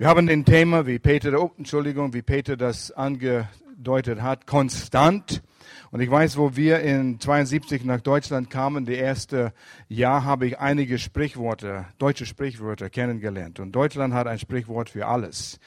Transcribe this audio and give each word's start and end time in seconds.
Wir 0.00 0.06
haben 0.06 0.28
den 0.28 0.44
Thema, 0.44 0.86
wie 0.86 1.00
Peter, 1.00 1.42
oh, 1.42 1.50
Entschuldigung, 1.58 2.14
wie 2.14 2.22
Peter 2.22 2.56
das 2.56 2.92
angedeutet 2.92 4.22
hat, 4.22 4.46
konstant. 4.46 5.42
Und 5.90 5.98
ich 5.98 6.08
weiß, 6.08 6.36
wo 6.36 6.54
wir 6.54 6.78
in 6.78 7.18
72 7.18 7.84
nach 7.84 8.00
Deutschland 8.00 8.48
kamen, 8.48 8.86
die 8.86 8.94
erste 8.94 9.52
Jahr 9.88 10.24
habe 10.24 10.46
ich 10.46 10.60
einige 10.60 11.00
Sprichworte, 11.00 11.86
deutsche 11.98 12.26
Sprichwörter 12.26 12.90
kennengelernt. 12.90 13.58
Und 13.58 13.72
Deutschland 13.72 14.14
hat 14.14 14.28
ein 14.28 14.38
Sprichwort 14.38 14.88
für 14.88 15.08
alles. 15.08 15.58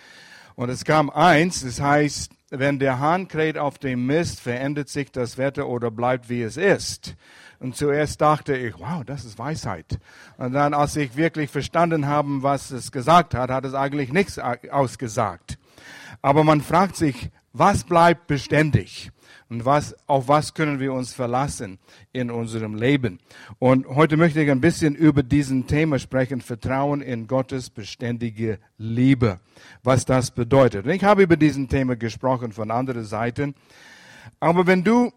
Und 0.56 0.70
es 0.70 0.86
kam 0.86 1.10
eins, 1.10 1.66
das 1.66 1.82
heißt, 1.82 2.32
wenn 2.52 2.80
der 2.80 3.00
Hahn 3.00 3.28
kräht 3.28 3.58
auf 3.58 3.80
dem 3.80 4.06
Mist, 4.06 4.40
verändert 4.40 4.88
sich 4.88 5.12
das 5.12 5.38
Wetter 5.38 5.68
oder 5.68 5.92
bleibt 5.92 6.30
wie 6.30 6.44
es 6.44 6.56
ist. 6.56 7.18
Und 7.62 7.76
zuerst 7.76 8.20
dachte 8.20 8.58
ich, 8.58 8.80
wow, 8.80 9.04
das 9.06 9.24
ist 9.24 9.38
Weisheit. 9.38 10.00
Und 10.38 10.54
dann, 10.54 10.74
als 10.74 10.96
ich 10.96 11.16
wirklich 11.16 11.52
verstanden 11.52 12.08
habe, 12.08 12.42
was 12.42 12.72
es 12.72 12.92
gesagt 12.92 13.36
hat, 13.36 13.52
hat 13.52 13.66
es 13.66 13.76
eigentlich 13.76 14.12
nichts 14.12 14.40
ausgesagt. 14.40 15.60
Aber 16.24 16.44
man 16.44 16.62
fragt 16.62 16.96
sich, 16.96 17.30
was 17.54 17.84
bleibt 17.84 18.26
beständig? 18.26 19.12
Und 19.48 19.64
was, 19.64 19.96
auf 20.08 20.28
was 20.28 20.56
können 20.56 20.80
wir 20.80 20.92
uns 20.92 21.14
verlassen 21.14 21.78
in 22.14 22.32
unserem 22.32 22.74
Leben? 22.74 23.20
Und 23.60 23.86
heute 23.86 24.18
möchte 24.18 24.42
ich 24.42 24.50
ein 24.50 24.62
bisschen 24.62 24.96
über 24.96 25.22
diesen 25.22 25.68
Thema 25.68 26.00
sprechen, 26.00 26.42
Vertrauen 26.42 27.02
in 27.02 27.28
Gottes 27.28 27.70
beständige 27.70 28.58
Liebe. 28.80 29.40
Was 29.84 30.06
das 30.06 30.32
bedeutet. 30.32 30.86
Und 30.86 30.92
ich 30.92 31.04
habe 31.04 31.22
über 31.22 31.38
diesen 31.38 31.70
Thema 31.70 31.96
gesprochen 31.96 32.54
von 32.54 32.72
anderen 32.72 33.04
Seiten. 33.04 33.54
Aber 34.40 34.66
wenn 34.66 34.84
du 34.84 35.12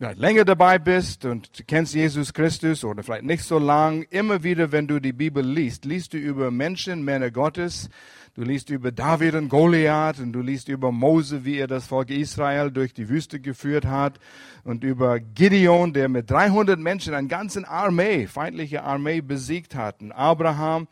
länger 0.00 0.46
dabei 0.46 0.78
bist 0.78 1.26
und 1.26 1.58
du 1.58 1.64
kennst 1.64 1.94
Jesus 1.94 2.32
Christus 2.32 2.84
oder 2.84 3.02
vielleicht 3.02 3.24
nicht 3.24 3.44
so 3.44 3.58
lang, 3.58 4.06
immer 4.08 4.42
wieder, 4.42 4.72
wenn 4.72 4.86
du 4.86 4.98
die 4.98 5.12
Bibel 5.12 5.44
liest, 5.44 5.84
liest 5.84 6.14
du 6.14 6.16
über 6.16 6.50
Menschen, 6.50 7.04
Männer 7.04 7.30
Gottes, 7.30 7.90
du 8.34 8.40
liest 8.40 8.70
über 8.70 8.92
David 8.92 9.34
und 9.34 9.50
Goliath 9.50 10.18
und 10.18 10.32
du 10.32 10.40
liest 10.40 10.68
über 10.68 10.90
Mose, 10.90 11.44
wie 11.44 11.58
er 11.58 11.66
das 11.66 11.86
Volk 11.86 12.08
Israel 12.08 12.70
durch 12.70 12.94
die 12.94 13.10
Wüste 13.10 13.40
geführt 13.40 13.84
hat 13.84 14.18
und 14.64 14.84
über 14.84 15.20
Gideon, 15.20 15.92
der 15.92 16.08
mit 16.08 16.30
300 16.30 16.80
Menschen 16.80 17.12
eine 17.12 17.28
ganze 17.28 17.68
Armee, 17.68 18.26
feindliche 18.26 18.82
Armee 18.82 19.20
besiegt 19.20 19.74
hat. 19.74 20.00
Und 20.00 20.12
Abraham, 20.12 20.88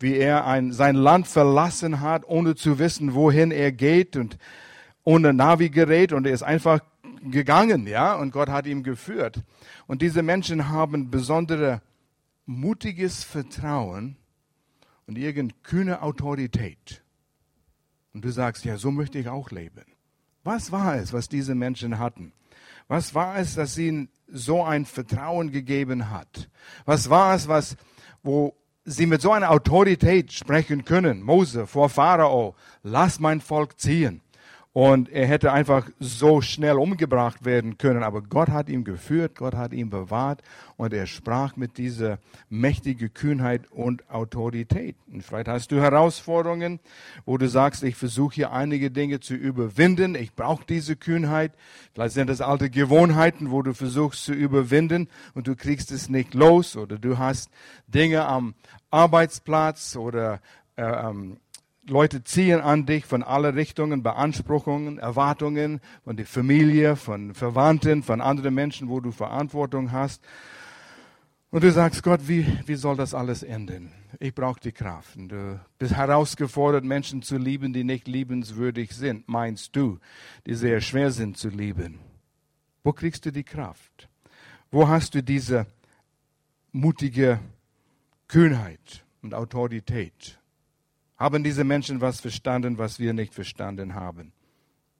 wie 0.00 0.16
er 0.16 0.46
ein, 0.46 0.72
sein 0.72 0.94
Land 0.94 1.26
verlassen 1.26 2.00
hat, 2.00 2.22
ohne 2.26 2.54
zu 2.54 2.78
wissen, 2.78 3.12
wohin 3.12 3.50
er 3.50 3.70
geht 3.70 4.16
und 4.16 4.38
ohne 5.04 5.34
Navigerät. 5.34 6.14
Und 6.14 6.26
er 6.26 6.32
ist 6.32 6.42
einfach 6.42 6.80
gegangen, 7.30 7.86
ja, 7.86 8.14
und 8.14 8.30
Gott 8.30 8.48
hat 8.48 8.66
ihm 8.66 8.82
geführt. 8.82 9.42
Und 9.86 10.02
diese 10.02 10.22
Menschen 10.22 10.68
haben 10.68 11.10
besondere 11.10 11.82
mutiges 12.46 13.24
Vertrauen 13.24 14.16
und 15.06 15.18
irgendeine 15.18 15.60
kühne 15.62 16.02
Autorität. 16.02 17.02
Und 18.12 18.24
du 18.24 18.30
sagst, 18.30 18.64
ja, 18.64 18.78
so 18.78 18.90
möchte 18.90 19.18
ich 19.18 19.28
auch 19.28 19.50
leben. 19.50 19.84
Was 20.42 20.72
war 20.72 20.96
es, 20.96 21.12
was 21.12 21.28
diese 21.28 21.54
Menschen 21.54 21.98
hatten? 21.98 22.32
Was 22.88 23.14
war 23.14 23.36
es, 23.36 23.54
dass 23.54 23.76
ihnen 23.76 24.08
so 24.28 24.62
ein 24.62 24.86
Vertrauen 24.86 25.50
gegeben 25.50 26.10
hat? 26.10 26.48
Was 26.84 27.10
war 27.10 27.34
es, 27.34 27.48
was, 27.48 27.76
wo 28.22 28.54
sie 28.84 29.06
mit 29.06 29.20
so 29.20 29.32
einer 29.32 29.50
Autorität 29.50 30.32
sprechen 30.32 30.84
können? 30.84 31.22
Mose 31.22 31.66
vor 31.66 31.88
Pharao, 31.88 32.54
lass 32.82 33.18
mein 33.18 33.40
Volk 33.40 33.80
ziehen. 33.80 34.22
Und 34.76 35.08
er 35.08 35.26
hätte 35.26 35.54
einfach 35.54 35.88
so 36.00 36.42
schnell 36.42 36.76
umgebracht 36.76 37.46
werden 37.46 37.78
können. 37.78 38.02
Aber 38.02 38.20
Gott 38.20 38.50
hat 38.50 38.68
ihn 38.68 38.84
geführt, 38.84 39.34
Gott 39.34 39.54
hat 39.54 39.72
ihn 39.72 39.88
bewahrt 39.88 40.42
und 40.76 40.92
er 40.92 41.06
sprach 41.06 41.56
mit 41.56 41.78
dieser 41.78 42.18
mächtigen 42.50 43.14
Kühnheit 43.14 43.72
und 43.72 44.10
Autorität. 44.10 44.96
Und 45.10 45.22
vielleicht 45.22 45.48
hast 45.48 45.72
du 45.72 45.80
Herausforderungen, 45.80 46.78
wo 47.24 47.38
du 47.38 47.48
sagst, 47.48 47.84
ich 47.84 47.96
versuche 47.96 48.34
hier 48.34 48.52
einige 48.52 48.90
Dinge 48.90 49.20
zu 49.20 49.32
überwinden. 49.32 50.14
Ich 50.14 50.34
brauche 50.34 50.66
diese 50.66 50.94
Kühnheit. 50.94 51.52
Vielleicht 51.94 52.12
sind 52.12 52.28
das 52.28 52.42
alte 52.42 52.68
Gewohnheiten, 52.68 53.50
wo 53.50 53.62
du 53.62 53.72
versuchst 53.72 54.26
zu 54.26 54.34
überwinden 54.34 55.08
und 55.32 55.46
du 55.46 55.56
kriegst 55.56 55.90
es 55.90 56.10
nicht 56.10 56.34
los. 56.34 56.76
Oder 56.76 56.98
du 56.98 57.16
hast 57.16 57.48
Dinge 57.86 58.26
am 58.26 58.54
Arbeitsplatz 58.90 59.96
oder 59.96 60.42
äh, 60.76 60.82
ähm, 60.82 61.38
Leute 61.88 62.24
ziehen 62.24 62.60
an 62.60 62.84
dich 62.84 63.04
von 63.04 63.22
aller 63.22 63.54
Richtungen, 63.54 64.02
Beanspruchungen, 64.02 64.98
Erwartungen, 64.98 65.80
von 66.04 66.16
der 66.16 66.26
Familie, 66.26 66.96
von 66.96 67.32
Verwandten, 67.32 68.02
von 68.02 68.20
anderen 68.20 68.54
Menschen, 68.54 68.88
wo 68.88 68.98
du 69.00 69.12
Verantwortung 69.12 69.92
hast. 69.92 70.24
Und 71.50 71.62
du 71.62 71.70
sagst, 71.70 72.02
Gott, 72.02 72.26
wie, 72.26 72.44
wie 72.66 72.74
soll 72.74 72.96
das 72.96 73.14
alles 73.14 73.44
enden? 73.44 73.92
Ich 74.18 74.34
brauche 74.34 74.58
die 74.58 74.72
Kraft. 74.72 75.16
Und 75.16 75.28
du 75.28 75.60
bist 75.78 75.94
herausgefordert, 75.94 76.84
Menschen 76.84 77.22
zu 77.22 77.38
lieben, 77.38 77.72
die 77.72 77.84
nicht 77.84 78.08
liebenswürdig 78.08 78.92
sind, 78.92 79.28
meinst 79.28 79.76
du, 79.76 79.98
die 80.44 80.54
sehr 80.54 80.80
schwer 80.80 81.12
sind 81.12 81.38
zu 81.38 81.50
lieben. 81.50 82.00
Wo 82.82 82.92
kriegst 82.92 83.26
du 83.26 83.30
die 83.30 83.44
Kraft? 83.44 84.08
Wo 84.72 84.88
hast 84.88 85.14
du 85.14 85.22
diese 85.22 85.66
mutige 86.72 87.38
Kühnheit 88.26 89.04
und 89.22 89.34
Autorität? 89.34 90.40
Haben 91.16 91.42
diese 91.42 91.64
Menschen 91.64 92.00
was 92.00 92.20
verstanden, 92.20 92.78
was 92.78 92.98
wir 92.98 93.12
nicht 93.12 93.34
verstanden 93.34 93.94
haben? 93.94 94.32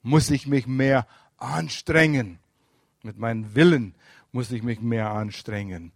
Muss 0.03 0.31
ich 0.31 0.47
mich 0.47 0.67
mehr 0.67 1.07
anstrengen? 1.37 2.39
Mit 3.03 3.19
meinem 3.19 3.55
Willen 3.55 3.95
muss 4.33 4.51
ich 4.51 4.63
mich 4.63 4.81
mehr 4.81 5.11
anstrengen. 5.11 5.93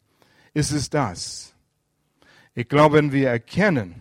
Ist 0.53 0.73
es 0.73 0.91
das? 0.91 1.55
Ich 2.55 2.69
glaube, 2.69 2.99
wenn 2.99 3.13
wir 3.13 3.31
erkennen, 3.31 3.95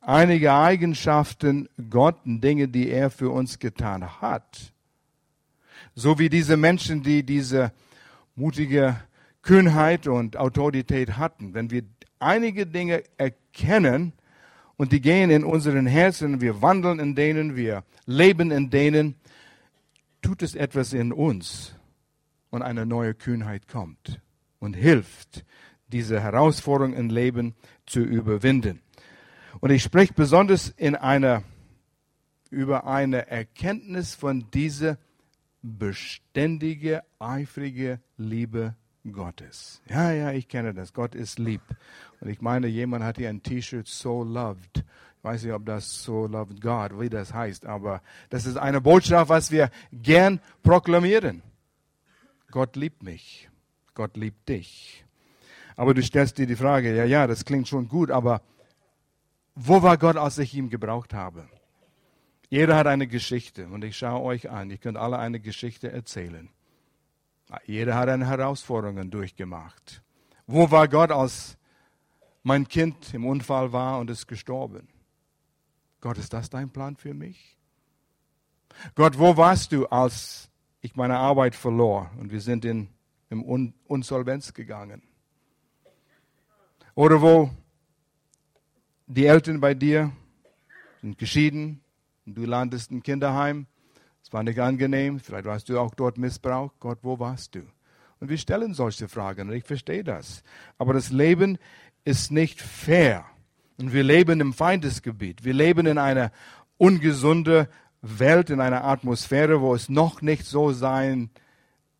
einige 0.00 0.52
Eigenschaften 0.52 1.68
Gott 1.90 2.16
Dinge, 2.24 2.68
die 2.68 2.88
er 2.88 3.10
für 3.10 3.30
uns 3.30 3.58
getan 3.58 4.20
hat, 4.20 4.72
so 5.94 6.18
wie 6.18 6.28
diese 6.28 6.56
Menschen, 6.56 7.02
die 7.02 7.22
diese 7.22 7.72
mutige 8.34 9.00
Kühnheit 9.42 10.06
und 10.06 10.36
Autorität 10.36 11.16
hatten, 11.16 11.54
wenn 11.54 11.70
wir 11.70 11.82
einige 12.18 12.66
Dinge 12.66 13.02
erkennen, 13.16 14.12
und 14.80 14.92
die 14.92 15.02
gehen 15.02 15.28
in 15.28 15.44
unseren 15.44 15.86
Herzen, 15.86 16.40
wir 16.40 16.62
wandeln 16.62 17.00
in 17.00 17.14
denen, 17.14 17.54
wir 17.54 17.84
leben 18.06 18.50
in 18.50 18.70
denen, 18.70 19.14
tut 20.22 20.40
es 20.40 20.54
etwas 20.54 20.94
in 20.94 21.12
uns 21.12 21.74
und 22.48 22.62
eine 22.62 22.86
neue 22.86 23.12
Kühnheit 23.12 23.68
kommt 23.68 24.22
und 24.58 24.72
hilft, 24.72 25.44
diese 25.88 26.22
Herausforderung 26.22 26.94
im 26.94 27.10
Leben 27.10 27.54
zu 27.84 28.00
überwinden. 28.00 28.80
Und 29.60 29.68
ich 29.68 29.82
spreche 29.82 30.14
besonders 30.14 30.70
in 30.70 30.96
einer, 30.96 31.42
über 32.48 32.86
eine 32.86 33.28
Erkenntnis 33.28 34.14
von 34.14 34.50
dieser 34.50 34.96
beständige, 35.60 37.02
eifrige 37.18 38.00
Liebe 38.16 38.76
Gottes. 39.10 39.80
Ja, 39.88 40.12
ja, 40.12 40.32
ich 40.32 40.48
kenne 40.48 40.74
das. 40.74 40.92
Gott 40.92 41.14
ist 41.14 41.38
lieb. 41.38 41.62
Und 42.20 42.28
ich 42.28 42.40
meine, 42.40 42.66
jemand 42.66 43.04
hat 43.04 43.16
hier 43.16 43.28
ein 43.28 43.42
T-Shirt 43.42 43.86
So 43.86 44.22
Loved. 44.22 44.78
Ich 45.18 45.24
weiß 45.24 45.44
nicht, 45.44 45.52
ob 45.52 45.66
das 45.66 46.02
So 46.02 46.26
Loved 46.26 46.60
God, 46.60 46.98
wie 47.00 47.08
das 47.08 47.32
heißt, 47.34 47.66
aber 47.66 48.02
das 48.30 48.46
ist 48.46 48.56
eine 48.56 48.80
Botschaft, 48.80 49.28
was 49.28 49.50
wir 49.50 49.70
gern 49.92 50.40
proklamieren. 50.62 51.42
Gott 52.50 52.76
liebt 52.76 53.02
mich. 53.02 53.48
Gott 53.94 54.16
liebt 54.16 54.48
dich. 54.48 55.04
Aber 55.76 55.94
du 55.94 56.02
stellst 56.02 56.38
dir 56.38 56.46
die 56.46 56.56
Frage, 56.56 56.94
ja, 56.94 57.04
ja, 57.04 57.26
das 57.26 57.44
klingt 57.44 57.68
schon 57.68 57.88
gut, 57.88 58.10
aber 58.10 58.42
wo 59.54 59.82
war 59.82 59.98
Gott, 59.98 60.16
als 60.16 60.38
ich 60.38 60.54
ihn 60.54 60.70
gebraucht 60.70 61.14
habe? 61.14 61.48
Jeder 62.48 62.76
hat 62.76 62.86
eine 62.86 63.06
Geschichte 63.06 63.68
und 63.68 63.84
ich 63.84 63.96
schaue 63.96 64.22
euch 64.22 64.50
an. 64.50 64.70
Ihr 64.70 64.78
könnt 64.78 64.96
alle 64.96 65.18
eine 65.18 65.38
Geschichte 65.38 65.92
erzählen. 65.92 66.48
Jeder 67.64 67.96
hat 67.96 68.08
eine 68.08 68.26
Herausforderung 68.26 69.10
durchgemacht. 69.10 70.02
Wo 70.46 70.70
war 70.70 70.88
Gott, 70.88 71.10
als 71.10 71.56
mein 72.42 72.66
Kind 72.66 73.12
im 73.14 73.26
Unfall 73.26 73.72
war 73.72 73.98
und 73.98 74.10
ist 74.10 74.26
gestorben? 74.26 74.88
Gott, 76.00 76.18
ist 76.18 76.32
das 76.32 76.48
dein 76.50 76.70
Plan 76.70 76.96
für 76.96 77.14
mich? 77.14 77.56
Gott, 78.94 79.18
wo 79.18 79.36
warst 79.36 79.72
du, 79.72 79.86
als 79.86 80.50
ich 80.80 80.96
meine 80.96 81.18
Arbeit 81.18 81.54
verlor 81.54 82.10
und 82.18 82.30
wir 82.32 82.40
sind 82.40 82.64
in 82.64 82.88
im 83.30 83.44
Un 83.44 83.74
Unsolvenz 83.86 84.52
gegangen? 84.52 85.02
Oder 86.94 87.22
wo 87.22 87.50
die 89.06 89.26
Eltern 89.26 89.60
bei 89.60 89.72
dir 89.74 90.12
sind 91.00 91.16
geschieden 91.16 91.80
und 92.26 92.36
du 92.36 92.44
landest 92.44 92.90
im 92.90 93.02
Kinderheim 93.02 93.66
es 94.22 94.32
war 94.32 94.42
nicht 94.42 94.60
angenehm, 94.60 95.18
vielleicht 95.20 95.46
warst 95.46 95.68
du 95.68 95.78
auch 95.78 95.94
dort 95.94 96.18
missbraucht. 96.18 96.74
Gott, 96.80 96.98
wo 97.02 97.18
warst 97.18 97.54
du? 97.54 97.60
Und 98.20 98.28
wir 98.28 98.38
stellen 98.38 98.74
solche 98.74 99.08
Fragen 99.08 99.48
und 99.48 99.54
ich 99.54 99.64
verstehe 99.64 100.04
das. 100.04 100.42
Aber 100.78 100.92
das 100.92 101.10
Leben 101.10 101.58
ist 102.04 102.30
nicht 102.30 102.60
fair. 102.60 103.24
Und 103.78 103.92
wir 103.94 104.02
leben 104.02 104.40
im 104.40 104.52
Feindesgebiet. 104.52 105.44
Wir 105.44 105.54
leben 105.54 105.86
in 105.86 105.96
einer 105.96 106.32
ungesunden 106.76 107.66
Welt, 108.02 108.50
in 108.50 108.60
einer 108.60 108.84
Atmosphäre, 108.84 109.60
wo 109.60 109.74
es 109.74 109.88
noch 109.88 110.20
nicht 110.20 110.44
so 110.44 110.72
sein 110.72 111.30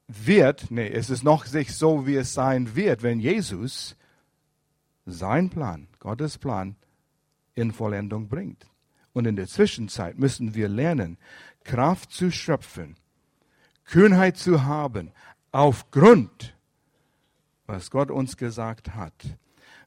wird. 0.09 0.71
Nee, 0.71 0.89
es 0.89 1.09
ist 1.09 1.23
noch 1.23 1.51
nicht 1.53 1.73
so, 1.73 2.07
wie 2.07 2.17
es 2.17 2.35
sein 2.35 2.77
wird, 2.77 3.03
wenn 3.03 3.19
Jesus 3.19 3.97
sein 5.07 5.49
Plan, 5.49 5.89
Gottes 5.99 6.39
Plan, 6.39 6.77
in 7.55 7.73
Vollendung 7.73 8.29
bringt. 8.29 8.67
Und 9.13 9.27
in 9.27 9.37
der 9.37 9.47
Zwischenzeit 9.47 10.19
müssen 10.19 10.55
wir 10.55 10.69
lernen, 10.69 11.19
Kraft 11.65 12.13
zu 12.13 12.31
schöpfen, 12.31 12.97
Kühnheit 13.85 14.37
zu 14.37 14.65
haben, 14.65 15.13
aufgrund, 15.53 16.55
was 17.67 17.91
Gott 17.91 18.11
uns 18.11 18.37
gesagt 18.37 18.95
hat. 18.95 19.15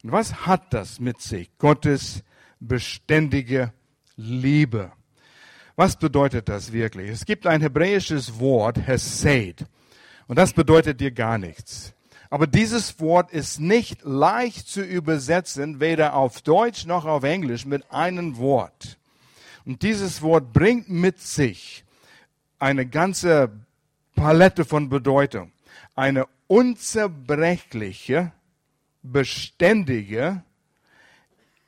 Und 0.03 0.11
was 0.11 0.45
hat 0.45 0.73
das 0.73 0.99
mit 0.99 1.21
sich? 1.21 1.49
Gottes 1.57 2.23
beständige 2.59 3.73
Liebe. 4.15 4.91
Was 5.75 5.97
bedeutet 5.97 6.49
das 6.49 6.71
wirklich? 6.71 7.09
Es 7.09 7.25
gibt 7.25 7.47
ein 7.47 7.61
hebräisches 7.61 8.39
Wort, 8.39 8.77
Hesed. 8.85 9.65
Und 10.27 10.37
das 10.37 10.53
bedeutet 10.53 10.99
dir 10.99 11.11
gar 11.11 11.37
nichts. 11.37 11.93
Aber 12.29 12.47
dieses 12.47 12.99
Wort 12.99 13.31
ist 13.31 13.59
nicht 13.59 14.03
leicht 14.03 14.67
zu 14.67 14.81
übersetzen, 14.81 15.79
weder 15.79 16.15
auf 16.15 16.41
Deutsch 16.41 16.85
noch 16.85 17.05
auf 17.05 17.23
Englisch 17.23 17.65
mit 17.65 17.91
einem 17.91 18.37
Wort. 18.37 18.97
Und 19.65 19.81
dieses 19.81 20.21
Wort 20.21 20.51
bringt 20.53 20.89
mit 20.89 21.19
sich 21.19 21.83
eine 22.59 22.85
ganze 22.87 23.51
Palette 24.15 24.65
von 24.65 24.89
Bedeutung. 24.89 25.51
Eine 25.95 26.27
unzerbrechliche, 26.47 28.31
beständige, 29.01 30.43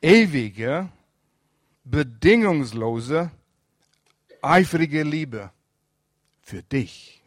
ewige, 0.00 0.90
bedingungslose, 1.84 3.30
eifrige 4.42 5.02
Liebe 5.02 5.50
für 6.40 6.62
dich, 6.62 7.22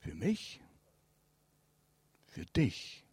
für 0.00 0.14
mich, 0.14 0.60
für 2.26 2.44
dich. 2.46 3.04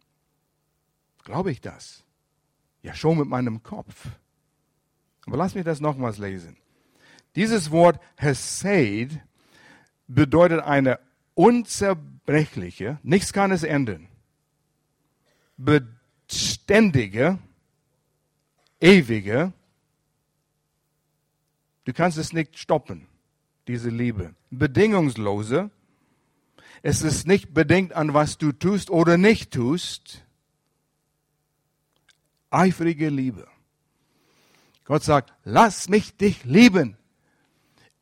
Glaube 1.24 1.50
ich 1.50 1.60
das? 1.60 2.04
Ja, 2.82 2.94
schon 2.94 3.18
mit 3.18 3.28
meinem 3.28 3.62
Kopf. 3.62 4.08
Aber 5.26 5.36
lass 5.36 5.54
mich 5.54 5.64
das 5.64 5.80
nochmals 5.80 6.18
lesen. 6.18 6.56
Dieses 7.36 7.70
Wort 7.70 8.00
Hesed 8.16 9.20
bedeutet 10.06 10.60
eine 10.60 10.98
unzerbrechliche, 11.34 12.98
nichts 13.02 13.32
kann 13.32 13.50
es 13.50 13.64
ändern, 13.64 14.08
beständige, 15.56 17.38
ewige, 18.80 19.52
du 21.84 21.92
kannst 21.92 22.18
es 22.18 22.32
nicht 22.32 22.58
stoppen, 22.58 23.08
diese 23.66 23.90
Liebe, 23.90 24.34
bedingungslose, 24.50 25.70
es 26.82 27.02
ist 27.02 27.26
nicht 27.26 27.54
bedingt 27.54 27.94
an 27.94 28.14
was 28.14 28.38
du 28.38 28.52
tust 28.52 28.90
oder 28.90 29.16
nicht 29.16 29.52
tust, 29.52 30.24
eifrige 32.50 33.08
Liebe. 33.08 33.48
Gott 34.84 35.02
sagt, 35.02 35.32
lass 35.44 35.88
mich 35.88 36.16
dich 36.16 36.44
lieben. 36.44 36.96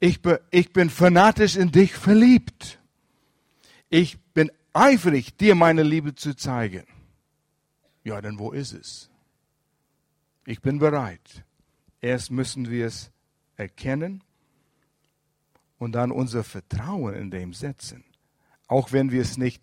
Ich, 0.00 0.20
ich 0.50 0.72
bin 0.72 0.90
fanatisch 0.90 1.56
in 1.56 1.70
dich 1.70 1.94
verliebt. 1.94 2.80
Ich 3.88 4.18
bin 4.34 4.50
eifrig, 4.72 5.36
dir 5.36 5.54
meine 5.54 5.84
Liebe 5.84 6.14
zu 6.14 6.34
zeigen. 6.34 6.84
Ja, 8.02 8.20
denn 8.20 8.38
wo 8.38 8.50
ist 8.50 8.72
es? 8.72 9.10
Ich 10.44 10.60
bin 10.60 10.80
bereit. 10.80 11.44
Erst 12.00 12.32
müssen 12.32 12.68
wir 12.68 12.86
es 12.86 13.12
erkennen 13.54 14.24
und 15.78 15.92
dann 15.92 16.10
unser 16.10 16.42
Vertrauen 16.42 17.14
in 17.14 17.30
dem 17.30 17.54
setzen. 17.54 18.02
Auch 18.66 18.90
wenn 18.90 19.12
wir 19.12 19.22
es 19.22 19.36
nicht 19.36 19.62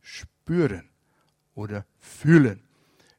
spüren 0.00 0.88
oder 1.54 1.86
fühlen. 2.00 2.64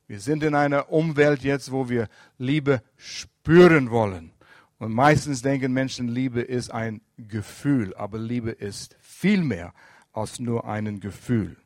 Wir 0.07 0.19
sind 0.19 0.44
in 0.44 0.55
einer 0.55 0.91
Umwelt 0.91 1.44
jetzt, 1.44 1.71
wo 1.71 1.88
wir 1.88 2.09
Liebe 2.38 2.81
spüren 2.97 3.36
wollen. 3.47 4.31
Und 4.79 4.94
meistens 4.94 5.41
denken 5.41 5.73
Menschen, 5.73 6.07
Liebe 6.07 6.41
ist 6.41 6.71
ein 6.71 7.01
Gefühl, 7.17 7.95
aber 7.95 8.19
Liebe 8.19 8.51
ist 8.51 8.95
viel 9.01 9.44
mehr 9.44 9.73
als 10.13 10.39
nur 10.39 10.67
ein 10.67 10.99
Gefühl. 10.99 11.57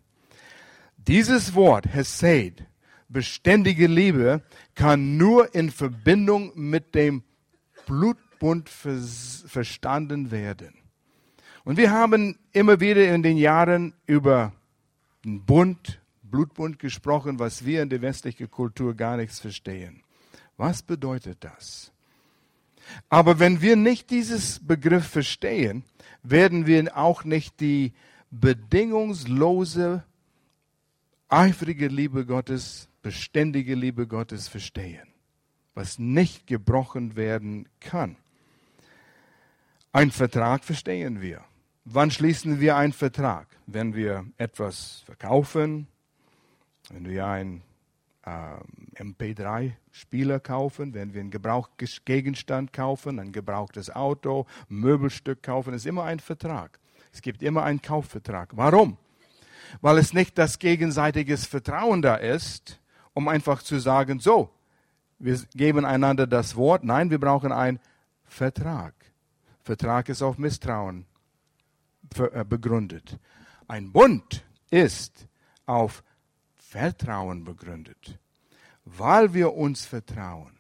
Dieses 0.98 1.56
Wort, 1.56 1.88
Hesed, 1.94 2.64
beständige 3.10 3.88
Liebe, 3.88 4.44
kann 4.76 5.18
nur 5.18 5.54
in 5.56 5.72
Verbindung 5.72 6.52
mit 6.56 6.96
dem 6.96 7.24
Blutbund 7.86 8.70
verstanden 8.70 10.32
werden. 10.32 10.76
Und 11.64 11.78
wir 11.78 11.92
haben 11.92 12.38
immer 12.54 12.80
wieder 12.80 13.14
in 13.14 13.24
den 13.24 13.38
Jahren 13.38 13.94
über 14.06 14.54
den 15.24 15.46
Bund, 15.46 16.00
Blutbund 16.24 16.80
gesprochen, 16.80 17.40
was 17.40 17.66
wir 17.66 17.84
in 17.84 17.90
der 17.90 18.02
westlichen 18.02 18.50
Kultur 18.50 18.96
gar 18.96 19.18
nichts 19.18 19.40
verstehen. 19.40 20.04
Was 20.58 20.82
bedeutet 20.82 21.44
das? 21.44 21.92
Aber 23.10 23.40
wenn 23.40 23.62
wir 23.62 23.76
nicht 23.76 24.10
dieses 24.10 24.60
Begriff 24.60 25.08
verstehen, 25.08 25.84
werden 26.24 26.66
wir 26.66 26.98
auch 26.98 27.24
nicht 27.24 27.60
die 27.60 27.94
bedingungslose, 28.32 30.04
eifrige 31.30 31.88
Liebe 31.88 32.26
Gottes, 32.26 32.90
beständige 33.02 33.76
Liebe 33.76 34.08
Gottes 34.08 34.48
verstehen, 34.48 35.08
was 35.74 36.00
nicht 36.00 36.48
gebrochen 36.48 37.16
werden 37.16 37.68
kann. 37.80 38.18
Ein 39.94 40.12
Vertrag 40.12 40.64
verstehen 40.64 41.22
wir. 41.22 41.44
Wann 41.84 42.12
schließen 42.12 42.60
wir 42.60 42.76
einen 42.78 42.94
Vertrag? 42.94 43.48
Wenn 43.66 43.96
wir 43.96 44.26
etwas 44.38 45.02
verkaufen, 45.06 45.88
wenn 46.90 47.10
wir 47.10 47.26
ein 47.26 47.62
MP3-Spieler 48.24 50.40
kaufen, 50.40 50.94
wenn 50.94 51.14
wir 51.14 51.22
einen 51.22 51.32
Gebrauchsgegenstand 51.32 52.72
kaufen, 52.72 53.20
ein 53.20 53.32
gebrauchtes 53.32 53.90
Auto, 53.90 54.46
Möbelstück 54.70 55.42
kaufen, 55.42 55.74
ist 55.74 55.88
immer 55.88 56.04
ein 56.04 56.20
Vertrag. 56.20 56.80
Es 57.12 57.22
gibt 57.22 57.42
immer 57.42 57.64
einen 57.64 57.82
Kaufvertrag. 57.82 58.56
Warum? 58.56 58.98
Weil 59.82 59.98
es 59.98 60.14
nicht 60.14 60.38
das 60.38 60.60
gegenseitiges 60.60 61.46
Vertrauen 61.46 62.02
da 62.02 62.16
ist, 62.16 62.80
um 63.14 63.28
einfach 63.28 63.64
zu 63.64 63.80
sagen, 63.80 64.20
so, 64.20 64.52
wir 65.18 65.40
geben 65.56 65.86
einander 65.86 66.28
das 66.28 66.56
Wort. 66.56 66.84
Nein, 66.84 67.10
wir 67.10 67.20
brauchen 67.20 67.52
einen 67.52 67.80
Vertrag. 68.26 68.94
Vertrag 69.64 70.10
ist 70.10 70.22
auf 70.22 70.38
Misstrauen 70.38 71.06
äh, 72.18 72.44
begründet. 72.44 73.18
Ein 73.68 73.92
Bund 73.92 74.44
ist 74.70 75.28
auf 75.66 76.04
Vertrauen 76.72 77.44
begründet. 77.44 78.18
Weil 78.86 79.34
wir 79.34 79.56
uns 79.56 79.86
vertrauen, 79.86 80.54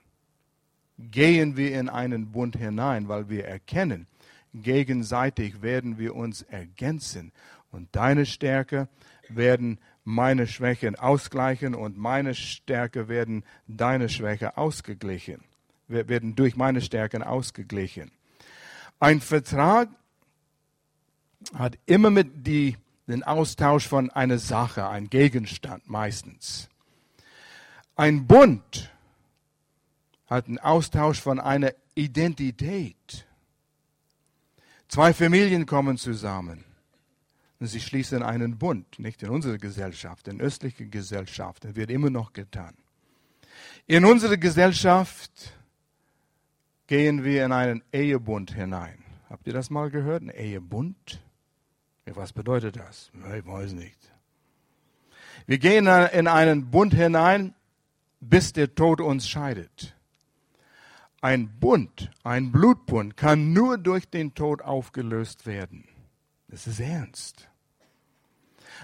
gehen 0.99 1.55
wir 1.55 1.79
in 1.79 1.87
einen 1.87 2.33
Bund 2.33 2.57
hinein, 2.57 3.07
weil 3.07 3.29
wir 3.29 3.45
erkennen, 3.45 4.07
gegenseitig 4.53 5.61
werden 5.61 5.97
wir 5.97 6.13
uns 6.13 6.41
ergänzen 6.41 7.31
und 7.71 7.87
deine 7.94 8.25
Stärke 8.25 8.89
werden 9.30 9.80
meine 10.03 10.47
Schwächen 10.47 10.97
ausgleichen 10.97 11.75
und 11.75 11.97
meine 11.97 12.35
Stärke 12.35 13.07
werden 13.07 13.45
deine 13.68 14.09
Schwäche 14.09 14.57
ausgeglichen, 14.57 15.45
werden 15.87 16.35
durch 16.35 16.57
meine 16.57 16.81
Stärken 16.81 17.23
ausgeglichen. 17.23 18.11
Ein 18.99 19.21
Vertrag 19.21 19.87
hat 21.53 21.77
immer 21.85 22.09
mit 22.09 22.45
die 22.45 22.75
den 23.11 23.23
Austausch 23.23 23.87
von 23.87 24.09
einer 24.09 24.37
Sache, 24.37 24.87
ein 24.87 25.09
Gegenstand 25.09 25.89
meistens. 25.89 26.69
Ein 27.95 28.25
Bund 28.25 28.91
hat 30.27 30.47
einen 30.47 30.59
Austausch 30.59 31.19
von 31.19 31.39
einer 31.39 31.73
Identität. 31.94 33.27
Zwei 34.87 35.13
Familien 35.13 35.65
kommen 35.65 35.97
zusammen. 35.97 36.63
Und 37.59 37.68
sie 37.68 37.80
schließen 37.80 38.23
einen 38.23 38.57
Bund, 38.57 38.97
nicht 38.97 39.21
in 39.21 39.30
unserer 39.30 39.57
Gesellschaft, 39.57 40.27
in 40.27 40.41
östlichen 40.41 40.89
Gesellschaften 40.89 41.75
wird 41.75 41.91
immer 41.91 42.09
noch 42.09 42.33
getan. 42.33 42.73
In 43.85 44.03
unsere 44.06 44.37
Gesellschaft 44.37 45.53
gehen 46.87 47.23
wir 47.23 47.45
in 47.45 47.51
einen 47.51 47.83
Ehebund 47.94 48.56
hinein. 48.56 49.03
Habt 49.30 49.45
ihr 49.47 49.53
das 49.53 49.69
mal 49.69 49.89
gehört? 49.91 50.23
Ein 50.23 50.30
Ehebund? 50.30 51.21
Was 52.05 52.33
bedeutet 52.33 52.77
das? 52.77 53.11
Ich 53.37 53.45
weiß 53.45 53.73
nicht. 53.73 53.97
Wir 55.45 55.57
gehen 55.57 55.87
in 55.87 56.27
einen 56.27 56.69
Bund 56.71 56.93
hinein, 56.93 57.55
bis 58.19 58.53
der 58.53 58.75
Tod 58.75 59.01
uns 59.01 59.27
scheidet. 59.27 59.95
Ein 61.21 61.59
Bund, 61.59 62.11
ein 62.23 62.51
Blutbund 62.51 63.15
kann 63.15 63.53
nur 63.53 63.77
durch 63.77 64.09
den 64.09 64.33
Tod 64.33 64.61
aufgelöst 64.61 65.45
werden. 65.45 65.87
Das 66.47 66.67
ist 66.67 66.79
ernst. 66.79 67.47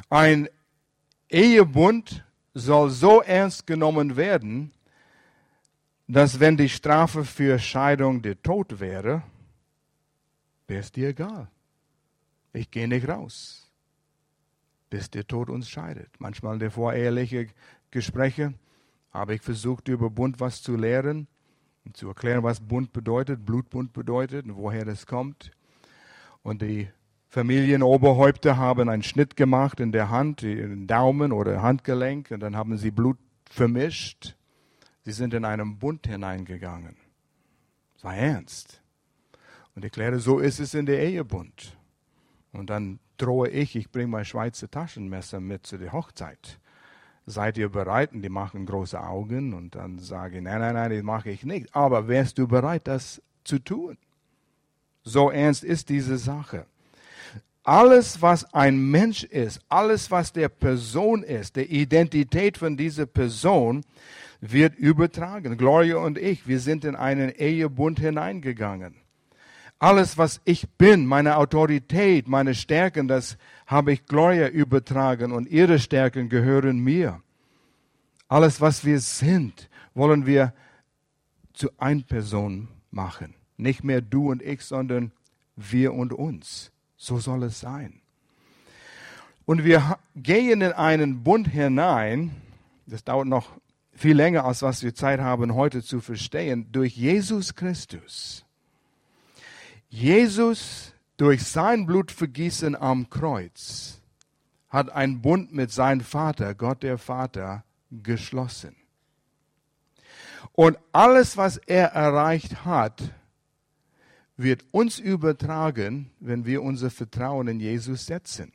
Ein 0.10 0.48
Ehebund 1.30 2.24
soll 2.54 2.92
so 2.92 3.22
ernst 3.22 3.68
genommen 3.68 4.16
werden, 4.16 4.72
dass 6.08 6.40
wenn 6.40 6.58
die 6.58 6.70
Strafe 6.70 7.26
für 7.26 7.60
Scheidung 7.60 8.22
der 8.22 8.42
Tod 8.42 8.80
wäre, 8.80 9.24
wäre 10.68 10.80
es 10.80 10.92
dir 10.92 11.10
egal. 11.10 11.50
Ich 12.58 12.72
gehe 12.72 12.88
nicht 12.88 13.08
raus, 13.08 13.70
bis 14.90 15.12
der 15.12 15.28
Tod 15.28 15.48
uns 15.48 15.70
scheidet. 15.70 16.10
Manchmal 16.18 16.58
der 16.58 16.72
vorehelichen 16.72 17.52
Gespräche 17.92 18.56
habe 19.12 19.36
ich 19.36 19.44
versucht, 19.44 19.88
über 19.90 20.10
Bund 20.10 20.40
was 20.40 20.64
zu 20.64 20.76
lehren. 20.76 21.28
um 21.86 21.94
zu 21.94 22.08
erklären, 22.08 22.42
was 22.42 22.60
Bund 22.60 22.94
bedeutet, 22.94 23.46
Blutbund 23.46 23.94
bedeutet 23.94 24.48
und 24.48 24.56
woher 24.56 24.86
das 24.86 25.06
kommt. 25.06 25.52
Und 26.42 26.64
die 26.64 26.90
Familienoberhäupter 27.28 28.58
haben 28.58 28.90
einen 28.90 29.04
Schnitt 29.04 29.36
gemacht 29.36 29.80
in 29.80 29.92
der 29.92 30.10
Hand, 30.10 30.42
den 30.42 30.88
Daumen 30.88 31.32
oder 31.32 31.62
Handgelenk, 31.62 32.32
und 32.32 32.40
dann 32.40 32.56
haben 32.56 32.76
sie 32.78 32.90
Blut 32.90 33.20
vermischt. 33.46 34.36
Sie 35.04 35.12
sind 35.12 35.36
in 35.36 35.46
einen 35.46 35.78
Bund 35.78 36.08
hineingegangen. 36.08 36.98
War 38.02 38.16
ernst. 38.16 38.82
Und 39.76 39.86
ich 39.86 39.92
erkläre, 39.92 40.20
so 40.20 40.40
ist 40.40 40.60
es 40.60 40.74
in 40.74 40.88
der 40.88 41.04
Ehebund. 41.04 41.77
Und 42.58 42.72
dann 42.72 43.00
drohe 43.18 43.50
ich, 43.50 43.76
ich 43.76 43.92
bringe 43.92 44.08
mein 44.08 44.26
Schweizer 44.26 44.70
Taschenmesser 44.70 45.40
mit 45.40 45.68
zu 45.68 45.78
der 45.78 45.94
Hochzeit. 45.94 46.60
Seid 47.28 47.58
ihr 47.60 47.70
bereit? 47.70 48.14
Und 48.14 48.24
die 48.24 48.30
machen 48.30 48.66
große 48.66 49.00
Augen 49.00 49.54
und 49.54 49.76
dann 49.76 50.00
sage 50.00 50.38
ich, 50.38 50.44
nein, 50.44 50.60
nein, 50.60 50.74
nein, 50.74 50.90
das 50.90 51.04
mache 51.04 51.30
ich 51.30 51.44
nicht. 51.44 51.76
Aber 51.76 52.08
wärst 52.08 52.40
du 52.40 52.48
bereit, 52.48 52.88
das 52.88 53.22
zu 53.44 53.60
tun? 53.60 53.98
So 55.04 55.30
ernst 55.30 55.64
ist 55.64 55.90
diese 55.90 56.18
Sache. 56.18 56.66
Alles, 57.64 58.24
was 58.24 58.54
ein 58.56 58.90
Mensch 58.90 59.24
ist, 59.24 59.60
alles, 59.70 60.10
was 60.10 60.34
der 60.34 60.50
Person 60.50 61.22
ist, 61.22 61.58
der 61.58 61.70
Identität 61.70 62.58
von 62.58 62.76
dieser 62.76 63.06
Person, 63.06 63.84
wird 64.42 64.76
übertragen. 64.76 65.58
Gloria 65.58 65.98
und 65.98 66.18
ich, 66.18 66.48
wir 66.48 66.60
sind 66.60 66.86
in 66.86 66.96
einen 66.96 67.30
Ehebund 67.30 68.00
hineingegangen. 68.00 68.96
Alles, 69.80 70.18
was 70.18 70.42
ich 70.44 70.68
bin, 70.78 71.06
meine 71.06 71.38
Autorität, 71.38 72.28
meine 72.28 72.56
Stärken, 72.56 73.08
das 73.08 73.38
habe 73.68 73.94
ich 73.94 74.06
Gloria 74.06 74.48
übertragen 74.48 75.32
und 75.32 75.48
ihre 75.48 75.78
Stärken 75.78 76.30
gehören 76.30 76.80
mir. 76.80 77.22
Alles, 78.28 78.60
was 78.60 78.86
wir 78.86 79.00
sind, 79.00 79.70
wollen 79.94 80.26
wir 80.26 80.54
zu 81.54 81.70
ein 81.78 82.04
Person 82.04 82.68
machen. 82.92 83.36
Nicht 83.58 83.84
mehr 83.84 84.02
du 84.02 84.32
und 84.32 84.42
ich, 84.42 84.64
sondern 84.64 85.12
wir 85.56 85.94
und 85.94 86.12
uns. 86.12 86.72
So 86.98 87.20
soll 87.20 87.44
es 87.44 87.60
sein. 87.60 88.02
Und 89.46 89.64
wir 89.64 89.98
gehen 90.16 90.62
in 90.62 90.74
einen 90.74 91.24
Bund 91.24 91.48
hinein, 91.48 92.36
das 92.86 93.04
dauert 93.04 93.28
noch 93.28 93.52
viel 93.94 94.16
länger, 94.16 94.46
als 94.46 94.62
was 94.62 94.84
wir 94.84 94.94
Zeit 94.94 95.20
haben, 95.20 95.56
heute 95.56 95.84
zu 95.84 96.02
verstehen, 96.02 96.68
durch 96.72 96.96
Jesus 96.96 97.56
Christus. 97.56 98.47
Jesus 99.90 100.94
durch 101.18 101.44
sein 101.44 101.86
Blutvergießen 101.86 102.76
am 102.76 103.10
Kreuz 103.10 104.02
hat 104.70 104.92
einen 104.92 105.22
Bund 105.22 105.54
mit 105.54 105.72
seinem 105.72 106.02
Vater, 106.02 106.54
Gott 106.54 106.84
der 106.84 106.98
Vater, 106.98 107.64
geschlossen. 107.90 108.76
Und 110.52 110.78
alles, 110.92 111.38
was 111.38 111.58
er 111.58 111.88
erreicht 111.94 112.66
hat, 112.66 113.14
wird 114.36 114.66
uns 114.72 115.00
übertragen, 115.00 116.12
wenn 116.20 116.46
wir 116.46 116.62
unser 116.62 116.90
Vertrauen 116.90 117.48
in 117.48 117.60
Jesus 117.60 118.06
setzen. 118.06 118.54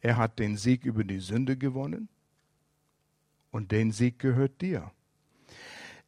Er 0.00 0.16
hat 0.16 0.38
den 0.38 0.56
Sieg 0.56 0.84
über 0.84 1.04
die 1.04 1.18
Sünde 1.18 1.56
gewonnen 1.56 2.08
und 3.50 3.72
den 3.72 3.92
Sieg 3.92 4.18
gehört 4.18 4.60
dir. 4.60 4.90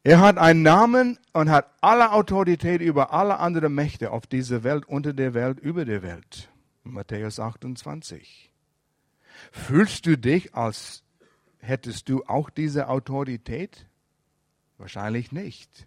Er 0.03 0.19
hat 0.19 0.37
einen 0.37 0.63
Namen 0.63 1.19
und 1.33 1.49
hat 1.49 1.69
alle 1.81 2.11
Autorität 2.11 2.81
über 2.81 3.13
alle 3.13 3.39
anderen 3.39 3.73
Mächte 3.73 4.11
auf 4.11 4.25
dieser 4.25 4.63
Welt, 4.63 4.85
unter 4.87 5.13
der 5.13 5.33
Welt, 5.33 5.59
über 5.59 5.85
der 5.85 6.01
Welt. 6.01 6.49
Matthäus 6.83 7.39
28. 7.39 8.51
Fühlst 9.51 10.05
du 10.05 10.17
dich, 10.17 10.55
als 10.55 11.03
hättest 11.59 12.09
du 12.09 12.23
auch 12.25 12.49
diese 12.49 12.89
Autorität? 12.89 13.85
Wahrscheinlich 14.77 15.31
nicht 15.31 15.85